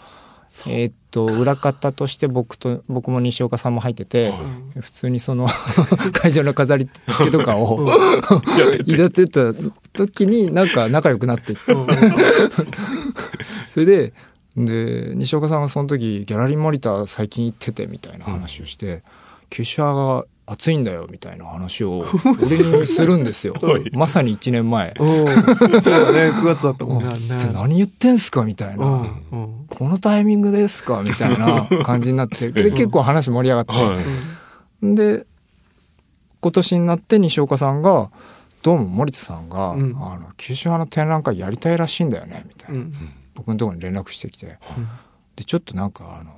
[0.66, 4.32] えーっと裏方として僕と僕も西岡さんも入ってて、
[4.80, 5.48] 普通にその
[6.12, 7.88] 会場の飾り付けとかを
[8.86, 9.52] やってた
[9.92, 11.54] 時になんか仲良くなって。
[13.70, 14.12] それで
[14.56, 19.02] で西岡さんがその時ギャラリーモニター最近行っててみたいな話をして、
[19.50, 23.54] 九州派が熱いんだよみたいな話を 俺にするんですよ
[23.92, 24.94] まさに1年前。
[24.98, 25.26] うん。
[25.82, 27.10] そうだね、9月だったもんね。
[27.36, 29.06] って何言ってんすかみたいな。
[29.68, 34.00] このタイミングですかみたいな感じになってで結構話盛り上がって、は
[34.82, 34.94] い。
[34.94, 35.26] で
[36.40, 38.10] 今年になって西岡さんが
[38.62, 42.92] 「どうも森田さんが、うんあの九州派の展覧会やりたいらしいんだよね」みたいな、うん。
[43.34, 44.58] 僕のところに連絡してきて、
[45.36, 46.32] でちょっとなんかあの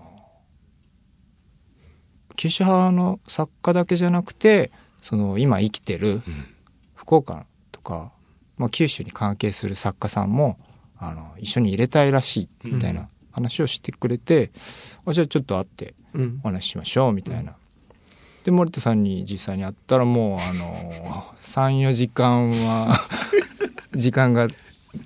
[2.40, 4.70] 九州派の作家だけじゃなくて
[5.02, 6.22] その今生きてる
[6.94, 8.12] 福岡とか、
[8.56, 10.58] まあ、九州に関係する作家さんも
[10.98, 14.52] あの一緒に入れたいらしいみたいな話をしてくれて、
[15.04, 17.52] あじゃあちょっと会ってうんお話ししましょうみたいな。
[18.44, 22.98] で森田さんに実際に会ったらもうあの34時間は
[23.92, 24.48] 時間が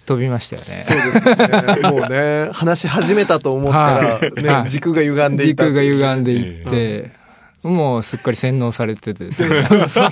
[0.07, 0.85] 飛びましたよね。
[0.85, 1.91] そうですね。
[1.91, 5.65] もうね、話し始めたと思ったら、ね、軸が歪んでい時た。
[5.65, 7.24] 空が歪んでいって、
[7.65, 9.65] もうすっかり洗脳されててですね。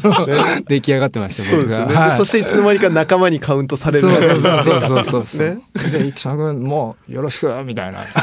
[0.66, 1.96] 出来上がってましたそうですよね。
[2.16, 5.46] そしていつの間にか仲間にカウントされるそうそうそうそうそう。
[5.46, 5.58] ね。
[5.90, 8.02] で生島君もうよろしくみたいな。
[8.04, 8.20] さ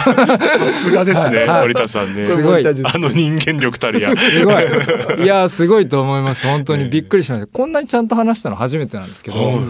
[0.72, 1.62] すがですね、はい。
[1.62, 2.26] 森田さんね。
[2.26, 2.66] すごい。
[2.68, 4.16] あの人間力たるや。
[4.18, 6.48] すごいいやすごいと思います。
[6.48, 7.48] 本当にびっくりしました。
[7.48, 9.62] こんなにちゃんと話したの初めてなんですけど、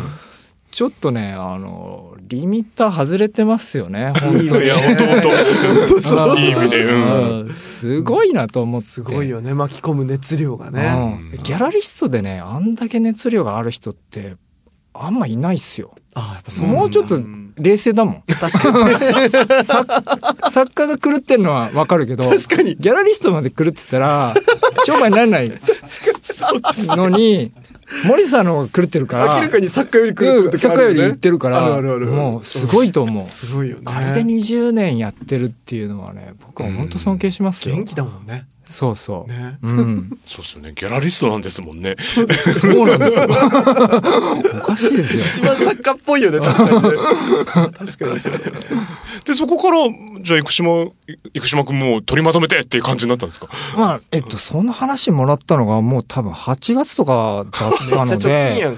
[0.72, 4.66] ちょっとねあのリミッター外れてますよね 本当に。
[4.66, 6.38] いや、本当本当そう。
[6.38, 7.40] いい意味で、うん。
[7.48, 7.54] うん。
[7.54, 8.88] すごいなと思って。
[8.88, 10.94] すごいよね、巻き込む熱量がね。
[11.34, 11.44] うん。
[11.44, 14.36] ギャラリストでねあんだけ熱量がある人って
[14.94, 15.96] あんまいないっすよ。
[16.14, 17.20] あやっぱそうもうちょっと
[17.58, 18.24] 冷静だもん。
[18.28, 19.30] 確かに。
[19.30, 19.64] 作
[20.52, 22.76] 作家が狂ってんのはわかるけど確かに。
[22.76, 24.36] ギャラリストまで狂ってたら
[24.86, 25.52] 商売にならない
[26.96, 27.52] のに
[28.08, 33.84] 森さんの方が狂ってるから明らかに作家より来るうん作家より言ってるからあるあるあるもうすごいと思うすごいよね。
[33.86, 38.46] あれで20年やってるっていうのはね僕は本当尊敬しますよ元気だもんね。
[38.70, 40.74] そうそう、ねうんそうですよね。
[40.76, 41.96] ギャラリストなんですもんね。
[42.00, 43.26] そうなんですよ
[44.62, 46.98] おかしいですよ一番作家っぽいよね、確かにそれ。
[47.50, 48.44] 確かにそうだね。
[49.26, 49.78] で、そこから、
[50.22, 50.92] じゃあ、生島、
[51.34, 53.48] 生島君もう取りまとめてっていう感じになったんですか？
[53.78, 58.78] まあ、えっと、その話もらったのがもう多分8月とかだったので。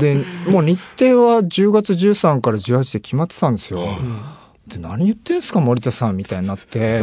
[0.00, 3.86] で、もう日程は10月13から18で決まってたんですよ。
[4.66, 7.02] で、何言ってんすか森田さんみたいになって、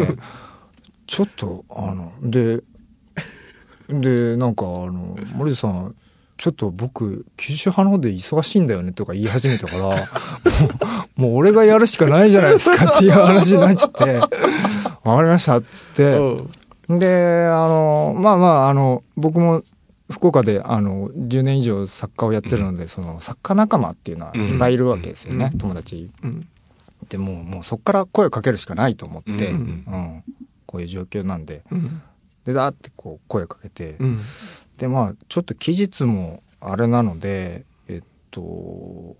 [1.07, 2.61] ちょっと、あの、で、
[3.89, 5.95] で、なんかあの、森田さん、
[6.43, 9.95] ちょっと僕、九州派の方で忙しいんだよねとか言い始めたから、 も
[11.17, 14.15] う、もう俺がやるしかないじゃないですか っていう話になっちゃって、
[15.05, 16.19] わかりましたっつって、
[16.89, 19.63] で、あの、まあまあ、あの、僕も
[20.11, 26.11] 福岡で、あの、10年以上作家をやってるので、その、作家仲間っていうのはいっぱいいるわけですよね、友達。
[26.23, 26.45] うん。
[27.07, 29.61] でもう、もうそこから声をかけるしかないと思って、ううん。
[29.61, 30.23] ん、
[30.65, 32.01] こういう状況なんで、うん。
[32.43, 34.19] で、だってこう、声をかけて、うん
[34.83, 39.15] で、まあ、ちょっと期日もあれなので、えっと、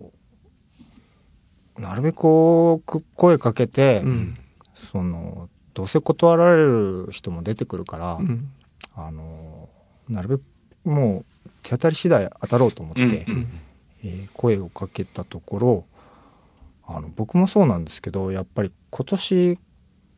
[1.78, 2.80] なるべく
[3.16, 4.36] 声かけて、うん。
[4.74, 8.50] その、どうせ断られる人も出てくるから、うん。
[8.94, 9.68] あの
[10.08, 10.42] なるべく
[10.84, 15.84] もう手当たり次第当たろうと思って、うんえー声をかけたところ
[16.86, 19.58] あの僕もそうなんですけどやっぱり今年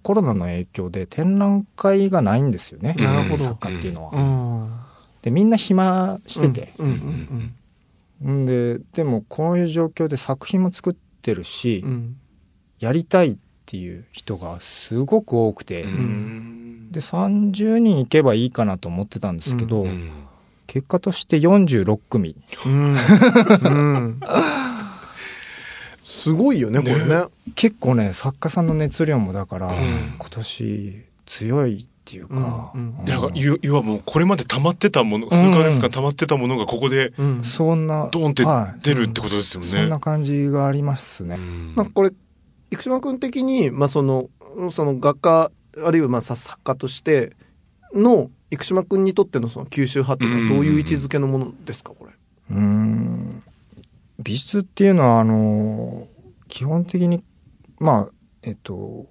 [0.02, 3.42] コロナの影響で展覧会がないんですよねなるほど。
[3.42, 4.85] 作家っていうのは。
[5.26, 7.52] うんでみんな暇してて、うん
[8.22, 11.90] うんんででもこういう状況で作品も作ってるし、うん。
[11.90, 12.16] うん
[12.78, 16.92] やりたいっていう人がすごく多くて、うん。
[16.92, 20.10] で30人行けばいいかなと思ってたんですけど、うん。
[20.66, 22.36] 結果として46組
[22.66, 22.94] うん。
[22.94, 24.20] うん。
[26.04, 27.24] すごいよねこれね。
[27.54, 29.70] 結構ね作家さんの熱量もだから、ん。
[30.18, 38.80] 今年強いっていうか、うんうんいや、いいわもうこれまで溜まってたもの、数ヶ月間溜まってたものがここでうんそんなドーンってはい。
[38.80, 39.66] 出るってことですよね。
[39.68, 41.36] そんな感じがありますね。
[41.74, 42.10] なんかこれ
[42.70, 44.28] 生島君的にまあその
[44.70, 45.50] その画家
[45.84, 47.34] あるいはまあさ作家として
[47.92, 52.12] の生島君にとってのその九州派っていうのはどういう位置づけのものですかこれ？
[52.52, 53.42] うーん。
[54.22, 56.06] 美術っていうのはあの
[56.46, 57.24] 基本的に
[57.80, 58.10] まあ
[58.42, 59.06] えっと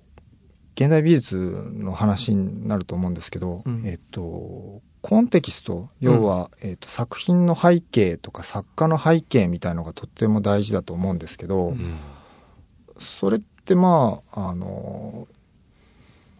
[0.75, 3.83] 現代美術の話になると思うんですけど、うん。
[3.85, 11.95] えっとコンテキスト要は、えっと作品の背景とか作家の背景みたいのがとっても大事だと思うんですけど、うん。
[12.97, 15.27] それってまああの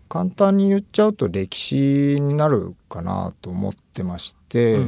[0.09, 4.79] 簡単に言っちゃうと歴史になるかなと思ってまして、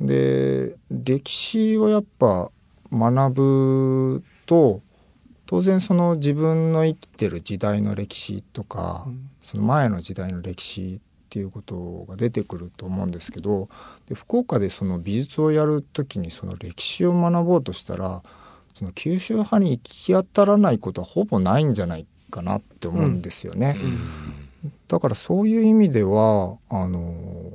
[0.00, 2.50] で歴史をやっぱ
[2.92, 4.80] 学ぶと
[5.52, 9.06] 当然その自分の生きてる時代の歴史とか、
[9.42, 13.68] その前の時代の歴史っていうことが出てくると思うんですけど
[14.08, 18.22] で福岡でその美術をやる時にその歴史を学ぼうとしたら
[18.72, 23.76] その九州派に行き当たらないことはほぼないんじゃないかなって思うんですよね。
[24.88, 27.52] だからそういう意味ではあの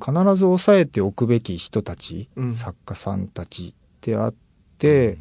[0.00, 2.52] 必ず押さえておくべき人たち、うん。
[2.52, 4.34] 作家さんたちであっ
[4.78, 5.18] て、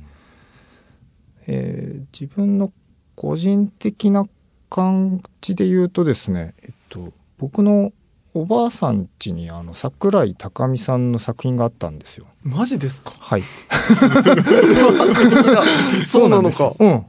[1.48, 2.72] えー自分の
[3.16, 4.26] 個人的な
[4.70, 7.91] 感じで言うとですね、えっと、僕の
[8.34, 12.26] おばあさん家にあの桜井高美さんの作品があったんですよ。
[12.41, 13.12] マジですか？
[13.20, 13.44] はい。
[16.08, 16.74] そうなのか。
[16.80, 17.06] うん。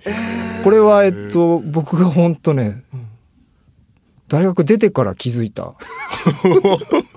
[0.62, 2.82] これは、えっと、僕が本当ね、
[4.28, 5.74] 大学出てから気づいた。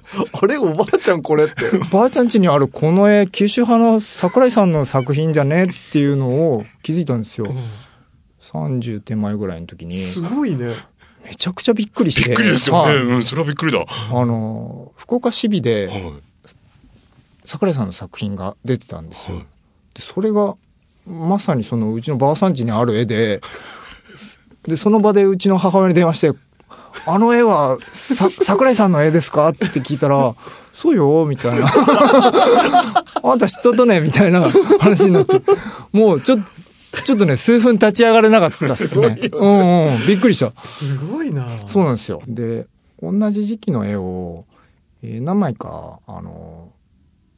[0.42, 1.54] あれおばあちゃんこれって。
[1.92, 5.66] ばあちゃん家にあるこの絵、九州派の桜井さんの作品じゃね？
[5.66, 7.54] っていうのを気づいたんですよ。
[8.42, 9.98] 30手前ぐらいの時に。
[9.98, 10.74] すごいね。
[11.26, 12.30] めちゃくちゃびっくりして。
[12.30, 12.94] びっくりですよね。
[12.94, 13.80] はいうん、それはびっくりだ。
[13.80, 13.86] は
[14.22, 16.50] あの、福岡市美でい。
[17.46, 19.38] 桜井さんの作品が出てたんですよ。
[19.38, 19.46] はい
[19.98, 20.56] でそれが
[21.08, 23.42] まさにそのうちのばあさん家にある絵で
[24.64, 26.38] でその場でうちの母親に電話して
[27.06, 30.36] 「あの絵はさ 桜井さんの絵ですか?」って聞いたら
[30.74, 31.68] 「そうよ」みたいな
[33.24, 35.42] 「あんた知っとっとね」みたいな話になって
[35.92, 36.58] もうちょっと
[37.04, 39.18] ちょっとね数分立ち上がれなかったっすね。
[39.34, 40.52] うんうん、びっくりした。
[40.60, 41.48] すごいな。
[41.68, 42.22] そうなんですよ。
[42.28, 42.66] で、
[43.04, 44.46] 同じ時期の絵を、
[45.04, 46.70] えー何枚か、あの、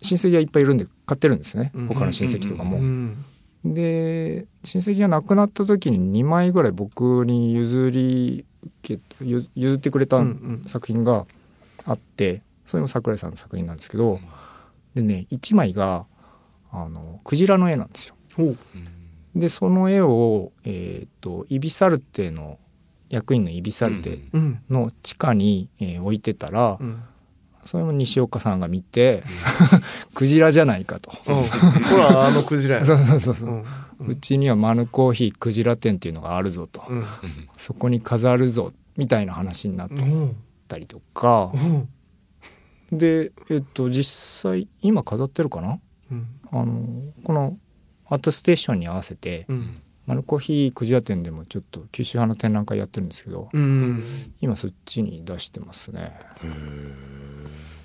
[0.01, 1.73] 親戚がいっぱいいるんで買ってるんですね。
[1.89, 2.77] 他の親戚とかも。
[2.77, 3.17] うん
[3.65, 8.48] で、親戚が亡くなった時に2枚ぐらい僕に譲り受
[9.55, 10.23] 譲ってくれた
[10.67, 11.25] 作品が
[11.85, 14.19] あって、それも桜井さんの作品なんですけど、
[14.95, 16.05] でね、1枚が、
[16.71, 18.15] あの、クジラの絵なんですよ。
[19.35, 22.59] で、その絵を、えっ、と、イビサルテの、
[23.09, 24.61] 役員のイビサルテうん。
[24.69, 27.03] の地下に、えー置いてたら、うん。
[27.65, 29.23] それも西岡さんが見て、
[30.15, 31.11] クジラじゃないかと。
[31.27, 31.43] うん
[31.83, 32.85] ほら、あのクジラや。
[32.85, 33.63] そうそうそうそう
[34.07, 34.15] う。
[34.15, 36.83] ちにはマヌコーヒークジラ店っていうのがあるぞと。
[36.89, 37.03] うん。
[37.55, 40.35] そこに飾るぞ、みたいな話になっうん。
[40.67, 41.57] たりとかう。
[42.95, 42.97] ん。
[42.97, 45.79] で、えっと、実際、今飾ってるかな？
[46.11, 46.27] うん。
[46.51, 46.83] あの、
[47.23, 47.57] この
[48.07, 49.75] アートステーションに合わせて、うん。
[50.09, 54.03] マヌコーヒークジラ店でもちょっと九州派の展覧会やってるんですけど、うん。
[54.41, 56.11] 今そっちに出してますね。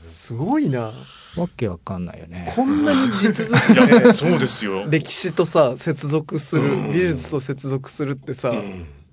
[0.06, 0.92] すごいな。
[1.36, 2.50] わけわかんないよね。
[2.56, 4.86] こんなに地続き いや、でそうですよ。
[4.88, 6.62] 歴史とさ接続する
[6.94, 8.54] 美術と接続するってさ、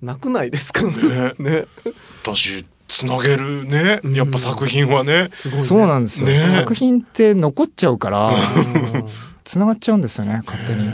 [0.00, 0.84] なくないですか？
[0.86, 0.92] ね。
[1.38, 1.66] ね。
[2.24, 4.00] だし、つなげるね。
[4.14, 5.28] やっぱ作品はね。
[5.30, 5.64] すごい、ね。
[5.66, 8.34] そうなんですよ、ね作品って残っちゃうからうん
[9.44, 10.88] 繋がっちゃうんですよね勝手に、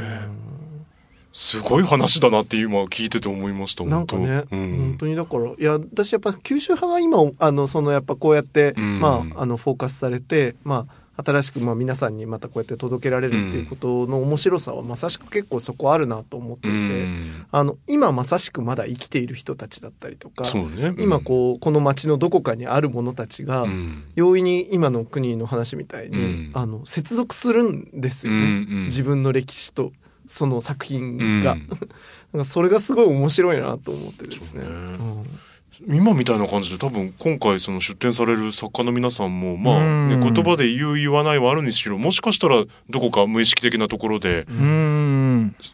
[1.38, 3.84] すごい話だなって今聞いてて思いました。
[3.84, 4.56] なんかね、本当。
[4.56, 4.76] うん。
[4.76, 8.98] 本当にだからいや私やっぱ九州派が今あのそのやっぱこうやって、うん。
[8.98, 17.46] まああのフォーカスされてまあ新しくまあ皆さんにまたこうやって届けられるっていうことの面白さはまさしく結構そこあるなと思っていて、うん。
[17.52, 20.96] あの今まさしくまだ生きている人たちだったりとか、そうね。
[20.98, 24.02] 今こうこの街のどこかにある者たちが、うん。
[24.16, 26.50] 容易に今の国の話みたいに、うん。
[26.54, 29.92] あの接続するんですよね、自分の歴史と
[30.28, 31.68] その作品が、うん。
[32.32, 34.62] なんかそれがすごい面白いなと思ってですね。
[35.86, 40.34] 今みたいな感じで多分今回その出展される作家の皆さんもまあ、ね、うん。
[40.34, 44.46] 言葉で言う言わないはあるにしろもしかしたらどこか無意識的なところで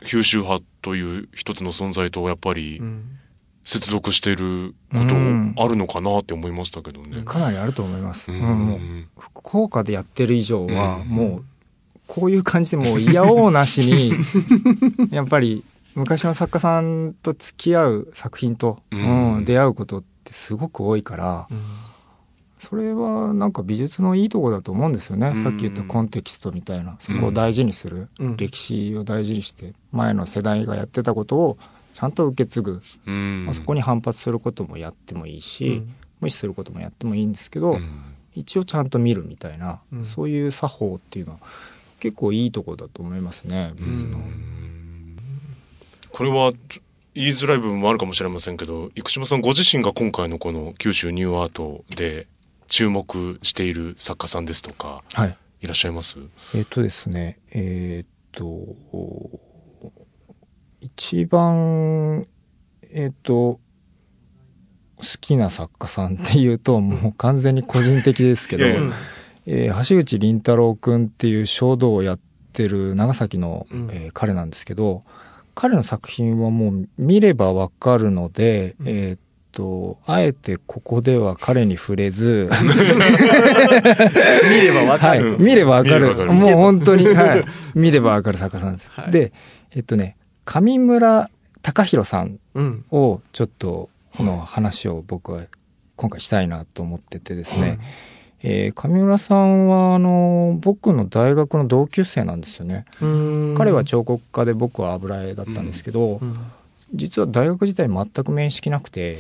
[0.05, 3.03] 九州派という一つの存在とやっぱりうん。
[3.65, 5.55] 接続していることうん。
[5.57, 7.23] あるのかなって思いましたけどね。
[7.25, 11.09] かなりあると思います、ううんう福岡でやってる以上はうん。
[11.09, 11.45] もう
[12.07, 14.13] こういう感じでもう嫌おうなしに
[15.11, 19.37] やっぱり昔の作家さんと付き合う作品と、うん。
[19.37, 21.49] うん出会うことってすごく多いから
[22.59, 25.43] それはなんか美術のいいとこだと思うんですよね、うん。
[25.43, 26.97] さっき言ったコンテキストみたいな。
[26.99, 28.37] そこを大事にする、うん。
[28.37, 31.59] 歴史を大事にして前の世代がやってたことを
[31.93, 33.45] ちゃんと受け継ぐ、うん。
[33.45, 35.95] まあ、そこに反発することもやってもいいし、うん。
[36.21, 38.03] 無視することもやってもいいんですけど、うん。
[38.35, 40.05] 一応ちゃんと見るみたいな、うん。
[40.05, 41.39] そういう作法っていうのは
[42.05, 44.19] 結構いいとこだと思いますね美術の。
[46.13, 46.53] これは
[47.15, 52.27] 言いづらい部分もあるかもしれませんけど生島さんご自身が今回のこの九州ニューアートで
[52.69, 55.39] 注目している作家さんですとかはい。
[55.63, 56.19] いらっしゃいます？
[56.55, 58.51] えっ、とですねえっ、と
[60.83, 62.27] 一番
[62.93, 63.61] えっ、と好
[65.23, 68.91] きな作家さんっていうともう完全に個人的ですけど、いやいや
[69.47, 72.21] えー橋口倫太郎くんっていう書道をやっ
[72.53, 73.91] てる長崎の、うん。
[73.93, 75.05] えー彼なんですけど
[75.55, 79.19] 彼の作品はもう見ればわかるので、えーっ
[79.53, 82.51] とあえてここでは彼に触れず
[84.51, 85.37] 見ればわかはいる。
[85.39, 86.15] 見ればわかる。
[86.27, 89.11] もう本当に、 はい、見ればわかる作家さんです、はい。
[89.13, 89.33] で
[89.75, 91.31] えっとね上村
[91.63, 92.85] 隆弘さんうん。
[92.91, 95.43] をちょっとの話を僕は
[95.97, 97.79] 今回したいなと思っててですね、
[98.47, 102.85] えー上村さんはあの僕の大学の同級生なんですよね、
[103.57, 106.37] 彼は彫刻家で僕は油絵だったんですけど、うん。
[106.93, 109.19] 実は大学時代全く面識なくて、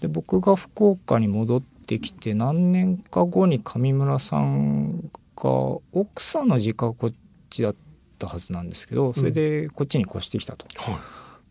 [0.00, 5.50] で僕が福岡に戻っってきて何年か後に上村さんが
[5.92, 7.12] 奥さんの実家がこっ
[7.48, 7.76] ちだっ
[8.18, 10.66] たはずなんですけどそれでこっちに越してきたと。
[10.78, 11.00] はい。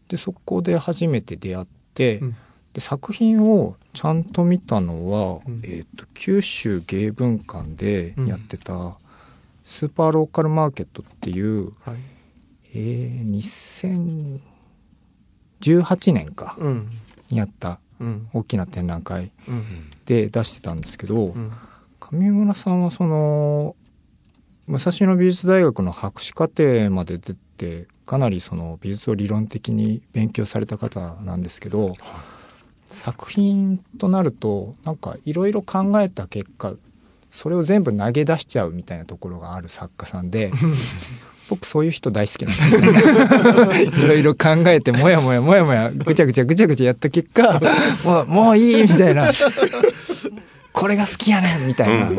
[0.09, 2.35] でそこで初めて出会って、うん
[2.75, 5.61] で作品をちゃんと見たのは、うん。
[5.63, 8.97] えー、と九州芸文館でやってた
[9.63, 11.95] 「スーパーローカルマーケット」っていう、はい。
[12.73, 14.41] えー
[15.71, 16.89] 2018年かうん。
[17.31, 18.27] にやったうん。
[18.33, 19.63] 大きな展覧会うん。
[20.05, 21.53] で出してたんですけど、うん。
[22.01, 23.77] 上村さんはその
[24.67, 31.95] 武蔵野美術大学の博士課程まで出てかなりその美術を理論的に勉強された方なんですけど、
[32.87, 36.73] 作品となるとなんかいろいろ考えた結果
[37.29, 40.51] それを全部投げ出しちゃうみたいなところがある作家さんで
[41.49, 43.83] 僕そういう人大好きなんですよね。
[44.05, 47.61] いろいろ考えてもやもやもやもやぐちゃぐちゃぐちゃぐちゃやった結果
[48.03, 49.31] もうもういいみたいな
[50.75, 52.11] これが好きやねんみたいな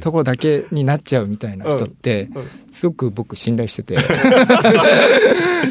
[0.00, 3.96] ところだけになっちゃうみたいな人ってうんすごく僕信頼してて。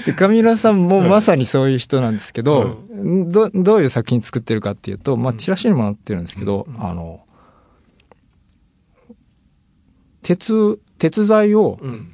[0.05, 7.21] で上村さんもまさにそういう人なんですけど、どどういう作品作ってるかっていうと、まあ、チラシにも載ってるんですけど、あの
[10.21, 12.09] 鉄鉄材をうん。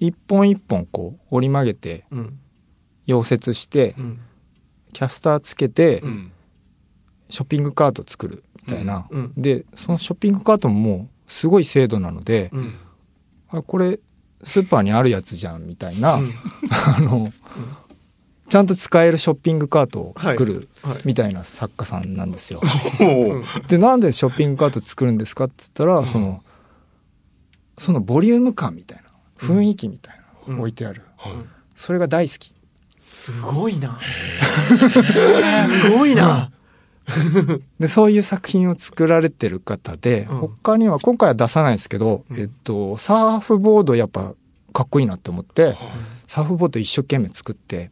[0.00, 2.38] 一本一本こう折り曲げてうん。
[3.06, 4.18] 溶接してうん。
[4.94, 6.32] キャスターつけてうん。
[7.28, 8.44] ショッピングカート作る。
[8.47, 9.32] みたいな、うん。
[9.36, 12.74] でそのショッピングカートももうすごい精度なので、うん。
[13.50, 13.98] あこれ
[14.42, 16.30] スーパーにあるやつじゃんみたいな、うん。
[16.96, 17.32] あの、
[18.48, 20.94] ちゃんと使えるショッピングカートを作るはい。
[20.94, 21.02] はい。
[21.06, 22.62] みたいな作家さんなんですよ。
[23.00, 26.42] おうでなんでショッピングカート作るんですかって言ったら、その
[27.78, 29.04] そのボリューム感みたいな
[29.38, 31.32] 雰囲気みたいなの置いてある、はい。
[31.74, 32.54] それが大好き。
[32.98, 33.98] すごいな。
[35.82, 36.50] すごいな
[37.80, 40.36] でそういう作品を作られてる方で、うん。
[40.38, 44.34] 他には今回は出さないですけど、えっとサーフボードやっぱ
[44.72, 45.74] かっこいいなって思って、
[46.26, 47.90] サーフボード一生懸命作って、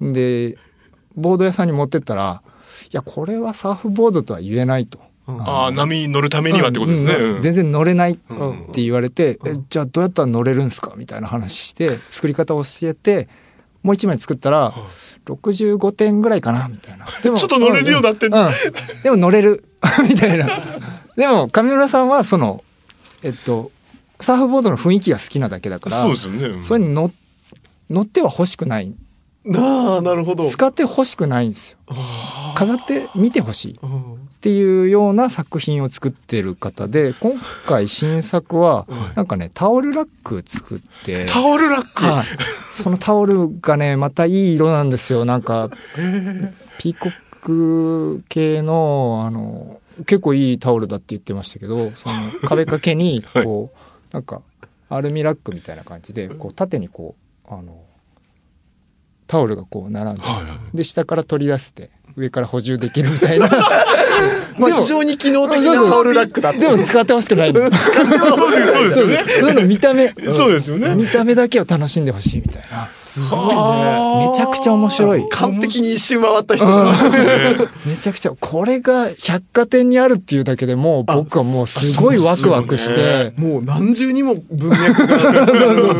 [0.00, 0.56] で
[1.16, 2.42] ボード屋さんに持ってったら
[2.90, 4.98] 「いやこれはサーフボードとは言えない」と。
[5.26, 7.14] ああ波に乗るためにはってことですね。
[7.14, 7.42] うんうん。
[7.42, 8.68] 全然乗れないっうん。
[8.72, 10.94] て言われて、えじゃあどうやったら乗れるんすか？
[10.96, 13.28] みたいな話して作り方を教えて
[13.82, 14.72] もう一枚作ったら
[15.26, 17.06] 65点ぐらいかなみたいな。
[17.22, 18.50] でもちょっと乗れるようになってんうん、
[19.02, 19.64] でも乗れる。
[20.08, 20.48] みたいな。
[21.16, 22.62] でも上村さんはその
[23.22, 23.70] えっと
[24.20, 26.46] サーフボードの雰囲気が好きなだけだからそうですよね。
[26.46, 26.62] うん。
[26.62, 27.10] それに乗
[27.88, 28.94] 乗っては欲しくない。
[29.44, 30.48] なあなるほど。
[30.48, 31.78] 使って欲しくないんですよ
[32.54, 34.14] 飾って見てほしいうん。
[34.14, 37.32] っていうような作品を作ってる方で今
[37.66, 42.04] 回新作はなんかねタオルラック作ってタオルラック？
[42.04, 42.24] はい。
[42.72, 45.24] そのタオルがねまたいい色なんですよ。
[45.24, 45.68] なんか
[46.78, 52.14] ピーコック系のあの結構いいタオルだって言ってましたけどその
[52.48, 54.40] 壁掛けに こう、なんか
[54.88, 57.14] アルミラックみたいな感じでこう縦にこ
[57.50, 57.82] うあの
[59.26, 60.76] タオルがこう並んで、はいはい。
[60.76, 63.48] で下から取り出して上から補充できるみたいな。
[64.60, 66.58] まあでも非常に機能的なタオルラックだった。
[66.58, 67.52] でも使ってほしくない。
[67.52, 69.24] の そうですそうですよね。
[69.26, 70.14] そういうの見た目。
[70.30, 70.94] そうですよね。
[70.94, 72.86] 見た目だけを楽しんでほしいみたいな。
[72.86, 74.28] すごいね。
[74.28, 75.28] めちゃくちゃ面白い。
[75.30, 76.66] 完璧に一周回った人
[77.86, 85.96] めちゃくちゃこれが百貨店にあるっていうだけでもう僕はもうすごいワクワクして、もう何重にも文脈がそうそう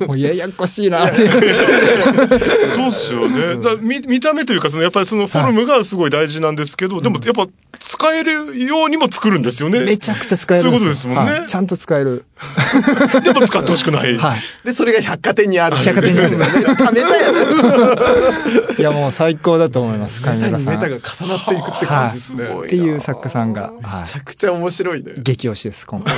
[0.00, 1.28] そうもうややこしいなって。
[1.28, 3.56] そうっすよね。
[3.62, 7.45] だ見見た目というかそのやっぱりそのフォルムがすごい大事なんですけど、でもやっぱ
[7.78, 9.80] 使えるようにも作るんですよね。
[9.84, 10.94] めちゃくちゃ使えるんですよ。
[10.94, 11.40] そういうことですもんね。
[11.40, 11.46] はい。
[11.46, 12.24] ちゃんと使える。
[13.22, 14.16] でも使ってほしくない。
[14.18, 14.38] はい。
[14.64, 15.76] でそれが百貨店にある。
[15.76, 16.38] 百貨店にある。
[16.76, 17.38] ためたやね。
[18.78, 20.74] いやもう最高だと思います上メタ村さん。
[20.74, 22.44] にメタが重なっていくって感じですね。
[22.44, 22.66] はい。
[22.66, 25.12] っていう作家さんが、はめちゃくちゃ面白いね。
[25.16, 26.14] い、激推しです今回。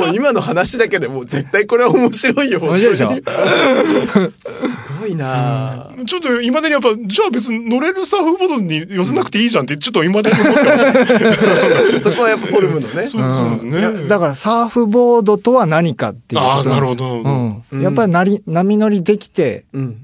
[0.00, 3.08] もう今の話だけでもう絶対これは面白いよ面白いでしょ？
[3.08, 5.90] 本当にすごいな。
[5.90, 12.00] あちょっといまだにやっぱじゃあ別に乗れるサーフボードに寄せなくていいじゃんってちょっといまだに思ってます。
[12.10, 13.04] そこはやっぱフォルムのね。
[13.04, 14.08] そうね。
[14.08, 17.62] だからサーフボードとは何かっていうことなんですあーなるほど。
[17.70, 19.96] うん、やっぱりなり波乗りできてうん。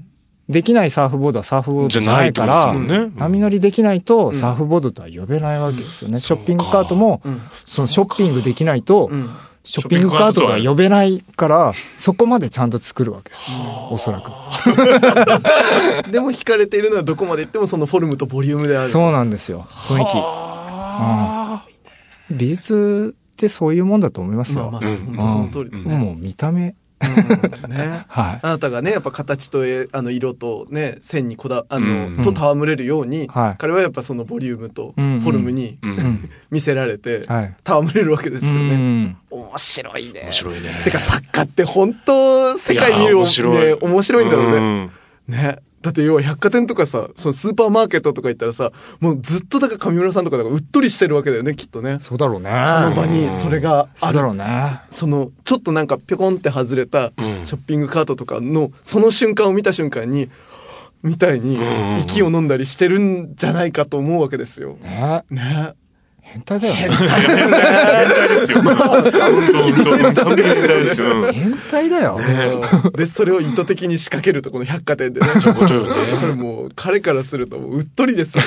[0.49, 3.11] できないサーフボードはサーフボードじゃないから、ね。
[3.17, 6.19] 波乗りできないとサーフボードとは呼べないわけですよね。
[6.19, 7.21] ショッピングカートも、
[7.65, 9.29] そのショッピングできないと、ん
[9.63, 13.51] ショッピングカートが呼べないから、そこまでちゃんと作るわけです。
[13.91, 14.31] おそらく。
[16.11, 19.67] でも惹かれているのはどこまで行ってもそのフォルムとボリュームであるそうなんですよ。
[19.69, 20.17] 雰囲気。
[20.17, 20.19] う
[21.65, 21.69] ん
[22.31, 24.69] 美術ってそういうもんだと思いますよ。
[24.71, 24.81] まあ
[25.11, 26.75] まあその通りだねもう見た目
[27.69, 28.03] ね。
[28.07, 28.39] はい。
[28.41, 37.55] あなたがね、やっぱ形とえあの色とね、線にこだ、あの、うんと戯れるように、はい彼はやっぱそのボリュームとフうんォルムに、うん見せられて、はい。
[37.65, 38.75] 戯れるわけですようね。
[38.75, 40.21] ん面白いね。
[40.25, 40.81] 面白いね。
[40.83, 44.89] てか作家って本当世界見る面白いね、面白いんだろうね。
[45.27, 45.57] ね。
[45.79, 45.81] ね。
[45.81, 51.97] だって要は百貨店とかさ、そのスーパーマーケットとか行ったらさ、もうずっとだから上村さんとかだからうっとりしてるわけだよね、きっとね。
[51.99, 52.49] そうだろうね。
[52.49, 54.81] その場にそれがあるそうだろうね。
[54.89, 60.29] そのちょっとなんかぴょこんって外れたうんショッピングカートとかのその瞬間を見た瞬間に
[61.03, 64.77] みたいにん息を飲んだりしてるんじゃないかと思うわけですよ。
[64.81, 65.73] ねね。
[66.31, 66.79] 変態だよね。
[66.79, 68.61] 変態ですよ。
[68.61, 71.07] 本当本当完璧変態ですよ。
[71.07, 72.17] うん変態だよ。
[72.17, 75.27] うんでそれを意図的に仕掛けるとこの百貨店でね。
[75.27, 75.89] そういうことよね。
[76.19, 78.43] これもう彼からするともううっとりですよ。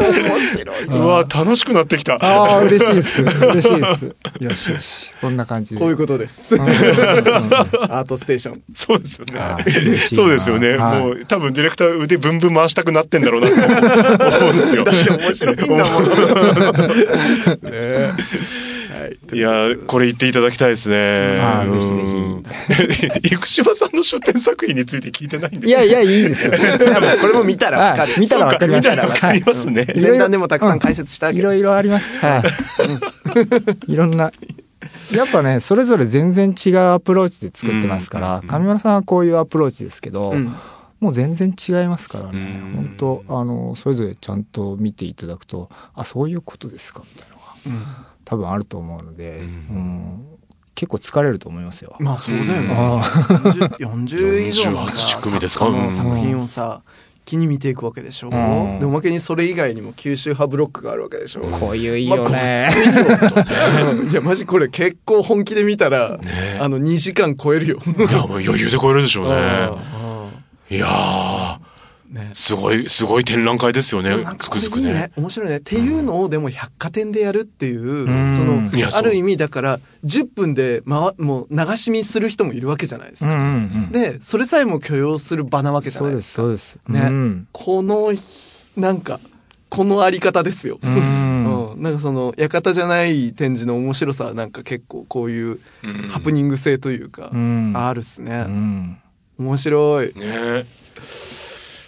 [0.00, 0.84] 面白い。
[0.86, 2.14] うわ、楽しくなってきた。
[2.14, 3.22] ああ、嬉しいです。
[3.22, 4.14] 嬉しいです。
[4.40, 5.14] よしよし。
[5.20, 5.80] こんな感じで。
[5.80, 6.56] こういうことです。
[6.60, 8.62] アートステーション。
[8.74, 10.76] そうですよあねそうですよね。
[10.76, 14.84] はいもう多分ディレクター腕ブンブン回したくなってんだろうなと思うんですよ。
[14.84, 15.99] 面白いんだもん。
[17.62, 18.12] ね
[18.90, 19.36] はい。
[19.36, 21.40] いやーこれ言っていただきたいですね。
[21.40, 22.42] あーうん
[23.22, 26.52] 生島さんの出展作品について聞いてないんですいやいや、いいですよ。
[26.52, 28.20] これも見たらわかるはい。
[28.20, 29.86] 見たらわかります見たらわかりますね。
[29.94, 32.18] い前段でもたくさん解説したわけいろいろあります。
[32.18, 32.42] は
[33.88, 33.92] い。
[33.92, 34.32] いろんな。
[35.14, 40.54] やっぱね、それぞれ全然違うアプローチで作ってますから、上村さんはこういうアプローチですけど、うん
[41.00, 42.60] もう全然違いますからね。
[42.62, 42.72] うん。
[42.98, 49.44] 本当あの、それぞれちゃんと見ていただくと、あ、そういうことですかみたいなのが多分あると思うので、う
[49.74, 50.26] ん。
[50.74, 51.94] 結構疲れると思いますよ。
[52.00, 52.68] まあそうだよね。
[52.72, 53.02] あ
[53.78, 55.66] 40 40以上のさ48組ですか？
[55.66, 56.80] 作家の作品をさ
[57.26, 58.78] 気に見ていくわけでしょ、ん。
[58.80, 62.70] でおまけにそれ以外にも九州派ブロックがあるわけでしょ、こういういいまあよね。
[64.10, 66.58] いやマジこれ結構本気で見たら、ね。
[66.60, 67.78] あの2時間超えるよ。
[67.86, 69.70] いや、もう余裕で超えるでしょうね。
[70.70, 75.12] ういやんねー、すごい、すごい展覧会ですよねつこれいいねくづくね。
[75.16, 83.32] 面白いねっていうのをでも百貨店でやるっていう、んそのある意味だから10分で、ま、もう流し見する人もいるわけじゃないですか。
[83.32, 83.50] うんうんう
[83.88, 83.92] ん。
[83.92, 86.82] でそれさえも許容する場なわけじゃそうです、ないですか。
[86.88, 87.04] そうです。
[87.04, 89.20] ねうんこのひなんか
[89.68, 90.80] このあり方ですよ。
[90.82, 98.46] うん うんなんかその館じゃない展示の面白さはなんか結構こういううんハプニング性というか、うんあるっすうね。
[99.42, 100.06] ん面白い。
[100.14, 100.66] ね。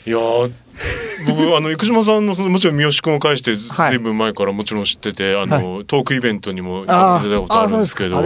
[0.05, 0.53] いやー
[1.28, 3.90] 僕あの生島さんのそのもちろん三好君を介してずはい。
[3.92, 8.16] ずいぶん前からもちろん知っててあの、トークイベントにも行かせていただいたことあるんですけど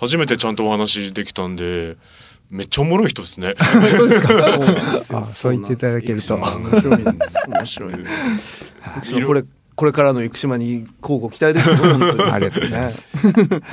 [0.00, 1.96] 初めてちゃんとお話できたんで
[2.50, 3.54] めっちゃおもろい人ですね。
[3.56, 3.80] そう
[4.58, 5.18] なんですよ。
[5.20, 6.36] あそう言っていただけると。
[6.36, 7.38] 面白いです。
[7.48, 8.76] 面白いです。
[9.02, 9.44] 生島これ
[9.74, 11.76] これからの生島に交互期待ですよ。
[11.76, 13.08] 本当に ありがとうございます。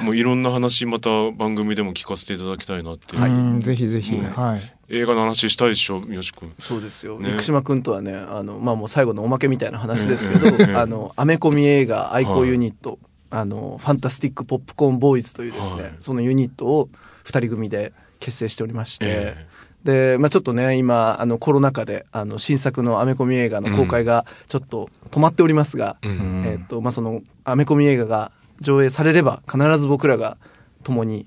[0.04, 4.16] もういろんな話また番組でも聞かせていただきたいなって、うんぜひぜひ。
[4.16, 4.62] うんはい。
[4.91, 6.54] 映画の話したいでしょ三好君？
[6.60, 7.20] そうですよ。
[7.20, 12.97] ね生島くんとはね、あの、まあもう最後のおまけみたいな話ですけど、うんあの、アメコミ映画愛好ユニット、
[13.30, 16.89] あの、ファンタスティックポップコーンボーイズというですね、はいそのユニットを
[17.24, 19.47] 二人組で結成しておりまして、え
[19.89, 26.43] で、まあちょっとね、今、あの、コロナ禍で、あの、新作のアメコミ映画の公開がちょっと止まっておりますが、うん。
[26.45, 28.31] えっと、まあその、アメコミ映画が
[28.61, 30.37] 上映されれば、必ず僕らが
[30.83, 31.25] 共に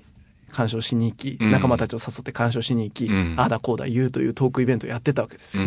[0.51, 1.51] 鑑賞しに行き、うん。
[1.51, 3.35] 仲間たちを誘って鑑賞しに行き、うん。
[3.37, 5.65] ああだこうだ言うというトークイベントをやってたわけですよ。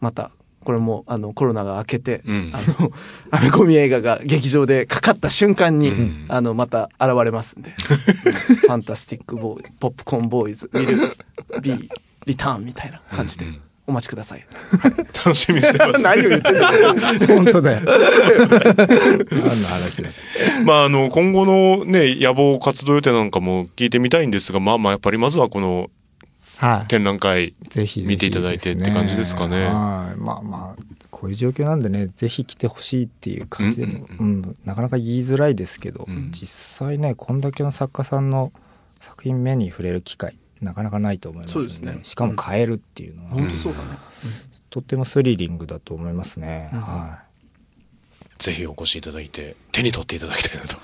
[0.00, 0.30] また、
[0.64, 2.90] これも、あの、コロナが明けて、うんあの、
[3.30, 11.16] アメコミ映画が劇場でかかった瞬間に、んあの、また現れますんで、 ファンタスティックボーイ、ポップコーンボーイズ、ウィル、
[11.62, 11.88] ビー、
[12.26, 14.46] リターンみたいな感じでうんうん、お待ちください。
[15.14, 16.02] 楽しみにしてます。
[16.04, 17.80] 何を言ってんだ本当だよ。
[17.84, 20.10] 何の話だ。
[20.64, 25.88] まああの今後のね野望活動予定なんかも聞いてみたいんですが、まあまあやっぱりまずはこの
[26.58, 26.88] はい。
[26.88, 29.66] 展覧会ぜひ見ていただいてって感じですかね。
[29.66, 30.18] はい。
[30.18, 30.76] まあまあ、
[31.10, 34.56] こういう状況なんでね、ぜひ来てほしいっていう感じでも、ううんん。
[34.64, 36.30] なかなか言いづらいですけど、うん。
[36.32, 36.48] 実
[36.86, 38.52] 際ね、こんだけの作家さんの
[38.98, 42.04] 作品目に触れる機会、なかなかないと思いますので、そうですね。
[42.04, 43.86] しかも変えるっていうのは、本当そうだね。
[44.70, 46.70] とってもスリリングだと思いますね。
[46.72, 46.80] うん。
[46.80, 47.20] は
[48.38, 50.76] ぜひお越しいただいて手に取っていただきたいなと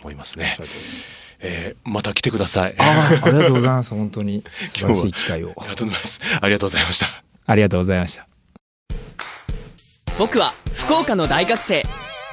[0.00, 0.56] 思いますね。
[1.46, 2.74] えーまた来てください。
[2.78, 3.20] あい。
[3.22, 3.94] ありがとうございます。
[3.94, 5.48] 本当に素晴らしい機会を。
[5.48, 6.20] りがとうございます。
[6.40, 7.06] ありがとうございました。
[7.46, 8.26] ありがとうございました。
[10.18, 11.84] 僕は福岡の大学生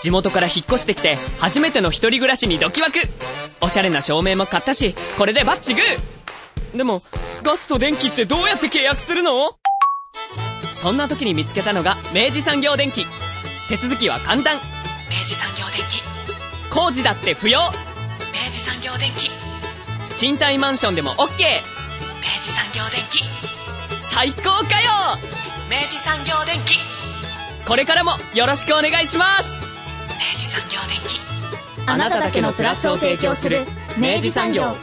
[0.02, 3.00] 地元から引っ越してきて初めての一人暮らしにドキワク
[3.60, 7.02] おしゃれな照明も買ったしこれでバッチグーでも
[7.44, 9.58] ガスと電気ってどうやって契約するの？
[10.74, 13.06] そんな時に見つけたのが明治産業電機
[13.68, 16.02] 手続きは簡単明治産業電機
[16.74, 17.60] 工事だって不要
[18.34, 19.30] 明治産業電機。
[20.16, 21.28] 賃貸マンションでも OK 明
[22.42, 23.24] 治産業電機。
[24.00, 25.18] 最高かよ。
[25.70, 26.76] 明治産業電機。
[27.68, 29.62] これからもよろしくお願いします。
[30.10, 31.20] 明治産業電機。
[31.88, 33.66] あなただけのプラスを提供する
[33.98, 34.76] 明治産業